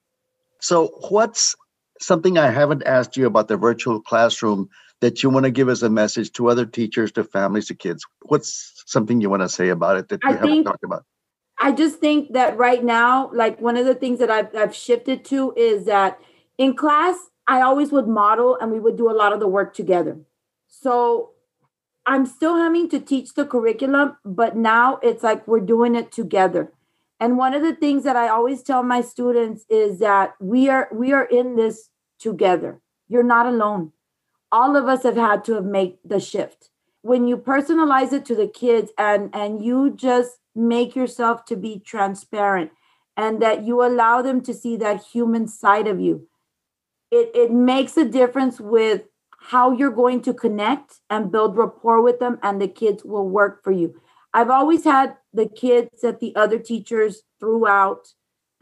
So 0.60 0.88
what's 1.08 1.54
something 2.00 2.38
I 2.38 2.50
haven't 2.50 2.82
asked 2.84 3.16
you 3.16 3.26
about 3.26 3.48
the 3.48 3.56
virtual 3.56 4.00
classroom 4.00 4.68
that 5.00 5.22
you 5.22 5.30
want 5.30 5.44
to 5.44 5.50
give 5.50 5.68
as 5.68 5.82
a 5.82 5.90
message 5.90 6.32
to 6.32 6.48
other 6.48 6.66
teachers, 6.66 7.12
to 7.12 7.24
families, 7.24 7.66
to 7.66 7.74
kids? 7.74 8.04
What's 8.22 8.82
something 8.86 9.20
you 9.20 9.30
want 9.30 9.42
to 9.42 9.48
say 9.48 9.68
about 9.68 9.96
it 9.98 10.08
that 10.08 10.22
you 10.24 10.30
I 10.30 10.32
haven't 10.32 10.50
think- 10.50 10.66
talked 10.66 10.84
about? 10.84 11.04
I 11.60 11.70
just 11.70 12.00
think 12.00 12.32
that 12.32 12.56
right 12.58 12.82
now, 12.82 13.30
like 13.32 13.60
one 13.60 13.76
of 13.76 13.86
the 13.86 13.94
things 13.94 14.18
that 14.18 14.28
I've, 14.28 14.54
I've 14.56 14.74
shifted 14.74 15.24
to 15.26 15.54
is 15.56 15.84
that 15.84 16.18
in 16.58 16.74
class, 16.74 17.16
I 17.46 17.60
always 17.60 17.92
would 17.92 18.08
model 18.08 18.58
and 18.60 18.72
we 18.72 18.80
would 18.80 18.96
do 18.96 19.08
a 19.08 19.14
lot 19.14 19.32
of 19.32 19.38
the 19.38 19.46
work 19.46 19.72
together. 19.72 20.18
So 20.66 21.30
I'm 22.06 22.26
still 22.26 22.56
having 22.56 22.88
to 22.90 23.00
teach 23.00 23.34
the 23.34 23.46
curriculum, 23.46 24.16
but 24.24 24.56
now 24.56 24.98
it's 25.02 25.22
like 25.22 25.46
we're 25.48 25.60
doing 25.60 25.94
it 25.94 26.12
together. 26.12 26.72
And 27.18 27.38
one 27.38 27.54
of 27.54 27.62
the 27.62 27.74
things 27.74 28.04
that 28.04 28.16
I 28.16 28.28
always 28.28 28.62
tell 28.62 28.82
my 28.82 29.00
students 29.00 29.64
is 29.70 29.98
that 30.00 30.34
we 30.40 30.68
are 30.68 30.88
we 30.92 31.12
are 31.12 31.24
in 31.24 31.56
this 31.56 31.88
together. 32.18 32.80
You're 33.08 33.22
not 33.22 33.46
alone. 33.46 33.92
All 34.52 34.76
of 34.76 34.86
us 34.86 35.02
have 35.04 35.16
had 35.16 35.44
to 35.44 35.54
have 35.54 35.64
made 35.64 35.96
the 36.04 36.20
shift. 36.20 36.70
When 37.02 37.26
you 37.26 37.36
personalize 37.36 38.12
it 38.12 38.24
to 38.26 38.34
the 38.34 38.48
kids 38.48 38.92
and 38.98 39.30
and 39.34 39.64
you 39.64 39.90
just 39.90 40.38
make 40.54 40.94
yourself 40.94 41.44
to 41.46 41.56
be 41.56 41.78
transparent 41.78 42.70
and 43.16 43.40
that 43.40 43.64
you 43.64 43.82
allow 43.84 44.22
them 44.22 44.40
to 44.42 44.52
see 44.52 44.76
that 44.76 45.02
human 45.02 45.48
side 45.48 45.88
of 45.88 46.00
you 46.00 46.28
it, 47.14 47.30
it 47.34 47.52
makes 47.52 47.96
a 47.96 48.04
difference 48.04 48.60
with 48.60 49.02
how 49.50 49.72
you're 49.72 49.90
going 49.90 50.22
to 50.22 50.32
connect 50.32 51.00
and 51.10 51.30
build 51.30 51.56
rapport 51.56 52.00
with 52.00 52.18
them 52.18 52.38
and 52.42 52.60
the 52.60 52.68
kids 52.68 53.04
will 53.04 53.28
work 53.28 53.62
for 53.62 53.72
you. 53.72 54.00
I've 54.32 54.48
always 54.48 54.84
had 54.84 55.16
the 55.34 55.46
kids 55.46 56.00
that 56.00 56.20
the 56.20 56.34
other 56.34 56.58
teachers 56.58 57.22
threw 57.38 57.66
out 57.66 58.08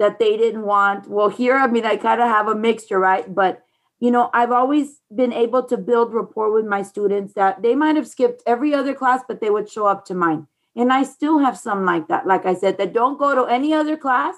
that 0.01 0.19
they 0.19 0.37
didn't 0.37 0.63
want. 0.63 1.09
Well 1.09 1.29
here 1.29 1.57
i 1.57 1.69
mean 1.69 1.87
i 1.87 1.97
kind 1.97 2.21
of 2.21 2.29
have 2.29 2.49
a 2.49 2.55
mixture 2.55 2.99
right? 2.99 3.33
But 3.33 3.63
you 4.01 4.11
know 4.11 4.29
i've 4.35 4.51
always 4.51 5.01
been 5.15 5.33
able 5.33 5.63
to 5.71 5.77
build 5.77 6.13
rapport 6.13 6.53
with 6.53 6.67
my 6.67 6.83
students 6.83 7.35
that 7.35 7.63
they 7.63 7.77
might 7.77 7.95
have 7.95 8.09
skipped 8.09 8.43
every 8.45 8.75
other 8.75 8.95
class 8.95 9.21
but 9.29 9.41
they 9.41 9.51
would 9.51 9.71
show 9.71 9.87
up 9.87 10.05
to 10.07 10.15
mine. 10.15 10.49
And 10.75 10.93
I 10.93 11.05
still 11.05 11.39
have 11.39 11.57
some 11.57 11.85
like 11.85 12.09
that, 12.09 12.27
like 12.27 12.45
I 12.45 12.55
said, 12.55 12.79
that 12.79 12.93
don't 12.93 13.19
go 13.19 13.35
to 13.35 13.45
any 13.45 13.73
other 13.73 13.97
class. 13.97 14.35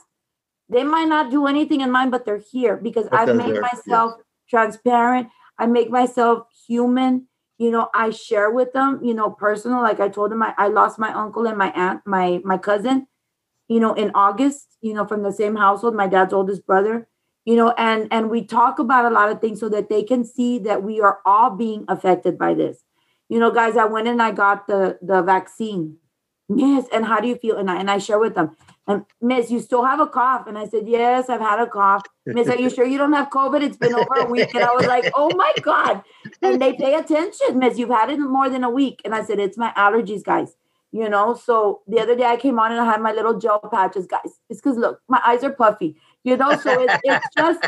They 0.69 0.83
might 0.83 1.09
not 1.09 1.31
do 1.31 1.47
anything 1.47 1.81
in 1.81 1.91
mine, 1.91 2.11
but 2.11 2.25
they're 2.27 2.45
here 2.53 2.77
because 2.77 3.07
But 3.09 3.29
I've 3.29 3.37
made 3.37 3.61
myself 3.61 4.15
transparent. 4.49 5.29
I 5.59 5.67
make 5.67 5.91
myself 5.91 6.47
human. 6.67 7.29
You 7.59 7.71
know, 7.71 7.89
I 7.95 8.11
share 8.11 8.51
with 8.51 8.73
them, 8.73 9.01
you 9.03 9.15
know, 9.15 9.31
personal. 9.31 9.83
Like 9.83 10.01
I 10.01 10.09
told 10.09 10.33
them, 10.33 10.43
I, 10.43 10.55
I 10.59 10.69
lost 10.69 10.99
my 10.99 11.13
uncle 11.13 11.47
and 11.47 11.57
my 11.59 11.71
aunt, 11.73 12.03
my 12.07 12.41
my 12.45 12.59
cousin, 12.59 13.07
you 13.69 13.81
know, 13.81 13.95
in 13.95 14.11
August, 14.15 14.77
you 14.81 14.95
know, 14.95 15.07
from 15.07 15.23
the 15.23 15.33
same 15.33 15.57
household, 15.57 15.95
my 15.95 16.07
dad's 16.07 16.33
oldest 16.33 16.67
brother, 16.67 17.09
you 17.45 17.57
know, 17.57 17.75
and 17.79 18.09
and 18.11 18.31
we 18.31 18.45
talk 18.45 18.79
about 18.79 19.11
a 19.11 19.15
lot 19.15 19.31
of 19.31 19.41
things 19.41 19.61
so 19.61 19.69
that 19.71 19.89
they 19.89 20.03
can 20.03 20.25
see 20.25 20.59
that 20.61 20.83
we 20.83 21.01
are 21.01 21.21
all 21.25 21.51
being 21.51 21.85
affected 21.89 22.39
by 22.39 22.55
this. 22.55 22.85
You 23.29 23.39
know, 23.41 23.51
guys, 23.51 23.77
I 23.77 23.87
went 23.87 24.09
and 24.09 24.21
I 24.23 24.33
got 24.33 24.67
the 24.67 24.99
the 25.03 25.23
vaccine 25.23 25.99
Yes, 26.55 26.87
and 26.93 27.07
how 27.07 27.21
do 27.21 27.29
you 27.29 27.37
feel? 27.37 27.57
And 27.57 27.71
I 27.71 27.77
and 27.81 27.91
I 27.91 27.97
share 27.99 28.19
with 28.19 28.35
them. 28.35 28.57
And 28.87 29.05
Miss, 29.21 29.51
you 29.51 29.61
still 29.61 29.85
have 29.85 30.01
a 30.01 30.07
cough? 30.07 30.47
And 30.47 30.59
I 30.59 30.67
said, 30.67 30.87
Yes, 30.87 31.29
I've 31.29 31.41
had 31.41 31.61
a 31.61 31.67
cough. 31.67 32.03
Miss, 32.27 32.49
are 32.49 32.57
you 32.57 32.69
sure 32.69 32.87
you 32.87 32.99
don't 32.99 33.13
have 33.15 33.31
COVID? 33.31 33.63
It's 33.63 33.77
been 33.77 33.95
over 33.95 34.15
a 34.17 34.27
week. 34.27 34.55
And 34.55 34.63
I 34.63 34.73
was 34.73 34.87
like, 34.87 35.11
Oh 35.17 35.31
my 35.37 35.53
God. 35.63 36.03
And 36.43 36.61
they 36.61 36.75
pay 36.75 36.95
attention, 36.95 37.59
Miss. 37.59 37.79
You've 37.79 37.91
had 37.91 38.11
it 38.11 38.19
more 38.19 38.51
than 38.51 38.63
a 38.63 38.71
week. 38.71 39.01
And 39.05 39.15
I 39.15 39.25
said, 39.25 39.39
It's 39.39 39.57
my 39.57 39.73
allergies, 39.77 40.23
guys. 40.23 40.55
You 40.93 41.09
know, 41.09 41.35
so 41.35 41.81
the 41.89 41.99
other 41.99 42.15
day 42.15 42.25
I 42.25 42.37
came 42.37 42.59
on 42.59 42.71
and 42.71 42.81
I 42.81 42.85
had 42.85 43.01
my 43.01 43.13
little 43.13 43.39
gel 43.39 43.59
patches, 43.59 44.07
guys. 44.07 44.39
It's 44.49 44.61
because 44.61 44.77
look, 44.77 45.01
my 45.09 45.21
eyes 45.27 45.43
are 45.43 45.51
puffy, 45.51 45.97
you 46.23 46.37
know, 46.37 46.57
so 46.57 46.81
it's, 46.81 46.95
it's 47.03 47.27
just 47.37 47.65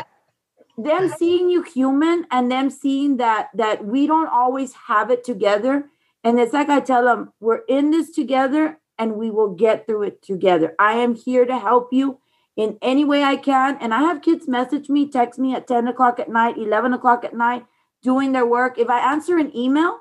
them 0.77 1.09
seeing 1.09 1.49
you 1.49 1.61
human 1.63 2.25
and 2.31 2.49
them 2.49 2.69
seeing 2.69 3.17
that 3.17 3.49
that 3.55 3.83
we 3.83 4.07
don't 4.07 4.29
always 4.29 4.71
have 4.73 5.11
it 5.11 5.25
together 5.25 5.89
and 6.27 6.39
it's 6.41 6.51
like 6.51 6.67
I 6.67 6.81
tell 6.81 7.05
them, 7.05 7.31
we're 7.39 7.61
in 7.69 7.91
this 7.91 8.11
together 8.11 8.79
and 8.97 9.15
we 9.15 9.29
will 9.29 9.53
get 9.53 9.85
through 9.85 10.03
it 10.03 10.21
together. 10.21 10.75
I 10.79 10.93
am 10.93 11.15
here 11.15 11.45
to 11.45 11.57
help 11.57 11.89
you 11.91 12.19
in 12.55 12.77
any 12.81 13.05
way 13.05 13.23
I 13.23 13.35
can. 13.35 13.77
And 13.79 13.93
I 13.93 14.01
have 14.01 14.21
kids 14.21 14.47
message 14.47 14.89
me, 14.89 15.09
text 15.09 15.39
me 15.39 15.53
at 15.55 15.67
10 15.67 15.87
o'clock 15.87 16.19
at 16.19 16.29
night, 16.29 16.57
11 16.57 16.93
o'clock 16.93 17.23
at 17.23 17.35
night, 17.35 17.65
doing 18.01 18.31
their 18.31 18.45
work. 18.45 18.77
If 18.77 18.89
I 18.89 18.99
answer 19.11 19.37
an 19.37 19.55
email, 19.55 19.99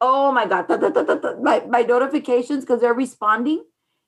oh 0.00 0.30
my 0.32 0.46
God, 0.46 0.68
da, 0.68 0.76
da, 0.76 0.90
da, 0.90 1.40
my, 1.40 1.60
my 1.66 1.82
notifications 1.82 2.64
because 2.64 2.80
they're 2.80 2.94
responding, 2.94 3.64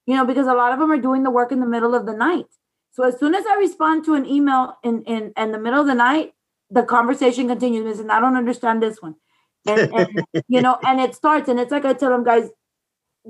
you 0.07 0.15
know, 0.15 0.27
because 0.27 0.47
a 0.47 0.55
lot 0.55 0.73
of 0.73 0.79
them 0.79 0.93
are 0.93 1.01
doing 1.01 1.23
the 1.23 1.31
work 1.31 1.53
in 1.53 1.61
the 1.61 1.67
middle 1.67 1.95
of 1.95 2.07
the 2.07 2.15
night. 2.15 2.47
So 2.93 3.05
as 3.05 3.19
soon 3.19 3.35
as 3.35 3.45
I 3.47 3.57
respond 3.57 4.05
to 4.05 4.15
an 4.15 4.27
email 4.27 4.77
in, 4.83 5.03
in, 5.05 5.33
in 5.37 5.53
the 5.53 5.59
middle 5.59 5.81
of 5.81 5.87
the 5.87 5.95
night, 5.95 6.35
the 6.71 6.83
conversation 6.83 7.49
continues. 7.49 7.99
And 7.99 8.13
I 8.13 8.21
don't 8.21 8.37
understand 8.37 8.83
this 8.83 9.01
one 9.01 9.17
and, 9.67 9.93
and 9.93 10.45
you 10.49 10.61
know, 10.61 10.79
and 10.83 11.01
it 11.01 11.15
starts, 11.15 11.49
and 11.49 11.61
it's 11.61 11.71
like 11.71 11.85
I 11.85 11.93
tell 11.93 12.11
them, 12.11 12.25
guys, 12.25 12.49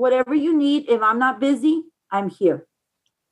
whatever 0.01 0.35
you 0.35 0.57
need, 0.57 0.89
if 0.89 1.03
I'm 1.03 1.19
not 1.19 1.41
busy, 1.41 1.85
I'm 2.11 2.31
here. 2.31 2.67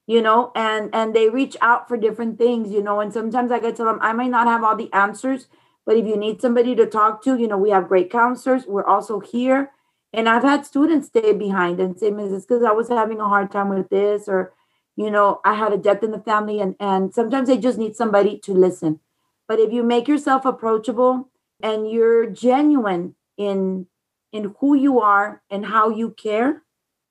You 0.06 0.22
know, 0.22 0.52
and 0.54 0.90
and 0.94 1.14
they 1.14 1.28
reach 1.28 1.56
out 1.60 1.88
for 1.88 1.96
different 1.96 2.38
things, 2.38 2.70
you 2.70 2.82
know, 2.82 3.00
and 3.00 3.12
sometimes 3.12 3.50
I 3.52 3.58
get 3.58 3.76
to 3.76 3.84
them 3.84 3.98
I 4.00 4.12
might 4.12 4.30
not 4.30 4.46
have 4.46 4.64
all 4.64 4.76
the 4.76 4.92
answers, 4.92 5.48
but 5.84 5.96
if 5.96 6.06
you 6.06 6.16
need 6.16 6.40
somebody 6.40 6.74
to 6.76 6.86
talk 6.86 7.22
to, 7.24 7.38
you 7.38 7.48
know, 7.48 7.58
we 7.58 7.70
have 7.70 7.88
great 7.88 8.10
counselors. 8.10 8.66
We're 8.66 8.86
also 8.86 9.20
here. 9.20 9.70
And 10.14 10.28
I've 10.28 10.42
had 10.42 10.64
students 10.64 11.08
stay 11.08 11.32
behind 11.34 11.80
and 11.80 11.98
say, 11.98 12.10
Mrs. 12.10 12.46
because 12.48 12.62
I 12.62 12.72
was 12.72 12.88
having 12.88 13.20
a 13.20 13.28
hard 13.28 13.50
time 13.52 13.68
with 13.68 13.90
this, 13.90 14.28
or 14.28 14.54
you 14.96 15.10
know, 15.10 15.40
I 15.44 15.54
had 15.54 15.72
a 15.72 15.78
death 15.78 16.02
in 16.02 16.10
the 16.10 16.20
family, 16.20 16.60
and 16.60 16.74
and 16.80 17.14
sometimes 17.14 17.48
they 17.48 17.58
just 17.58 17.78
need 17.78 17.96
somebody 17.96 18.38
to 18.46 18.52
listen. 18.52 19.00
But 19.46 19.60
if 19.60 19.72
you 19.72 19.82
make 19.82 20.08
yourself 20.08 20.44
approachable 20.44 21.30
and 21.62 21.90
you're 21.90 22.26
genuine 22.26 23.14
in 23.36 23.86
in 24.32 24.54
who 24.60 24.74
you 24.74 25.00
are 25.00 25.42
and 25.50 25.66
how 25.66 25.88
you 25.88 26.10
care 26.10 26.62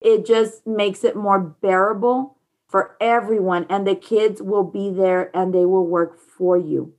it 0.01 0.25
just 0.25 0.65
makes 0.67 1.03
it 1.03 1.15
more 1.15 1.39
bearable 1.39 2.37
for 2.67 2.95
everyone 3.01 3.65
and 3.69 3.87
the 3.87 3.95
kids 3.95 4.41
will 4.41 4.63
be 4.63 4.91
there 4.91 5.35
and 5.35 5.53
they 5.53 5.65
will 5.65 5.85
work 5.87 6.19
for 6.19 6.57
you 6.57 6.93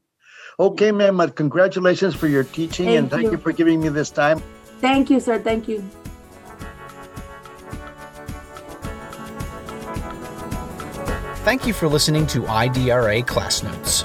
Okay, 0.61 0.90
ma'am. 0.90 1.20
Uh, 1.20 1.28
congratulations 1.28 2.16
for 2.16 2.26
your 2.26 2.42
teaching 2.42 2.87
Thank 2.87 2.98
and 2.98 3.11
thank 3.11 3.22
you. 3.26 3.31
you. 3.33 3.38
for 3.38 3.52
giving 3.52 3.81
me 3.81 3.88
this 3.90 4.11
time. 4.11 4.42
thank 4.81 5.09
you 5.11 5.20
sir 5.20 5.38
thank 5.38 5.68
you 5.68 5.85
Thank 11.44 11.66
you 11.66 11.72
for 11.72 11.88
listening 11.88 12.26
to 12.28 12.40
IDRA 12.42 13.26
Class 13.26 13.62
Notes. 13.62 14.04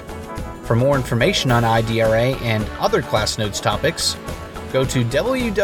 For 0.63 0.75
more 0.77 0.95
information 0.95 1.51
on 1.51 1.63
IDRA 1.63 2.39
and 2.41 2.63
other 2.79 3.01
Class 3.01 3.37
Notes 3.37 3.59
topics, 3.59 4.15
go 4.73 4.83
to 4.83 5.05
www.idra.org. 5.05 5.55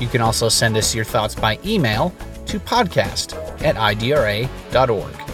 You 0.00 0.08
can 0.08 0.20
also 0.20 0.48
send 0.48 0.76
us 0.76 0.94
your 0.94 1.04
thoughts 1.04 1.34
by 1.34 1.58
email 1.64 2.12
to 2.46 2.58
podcast 2.58 3.34
at 3.62 3.76
idra.org. 3.76 5.27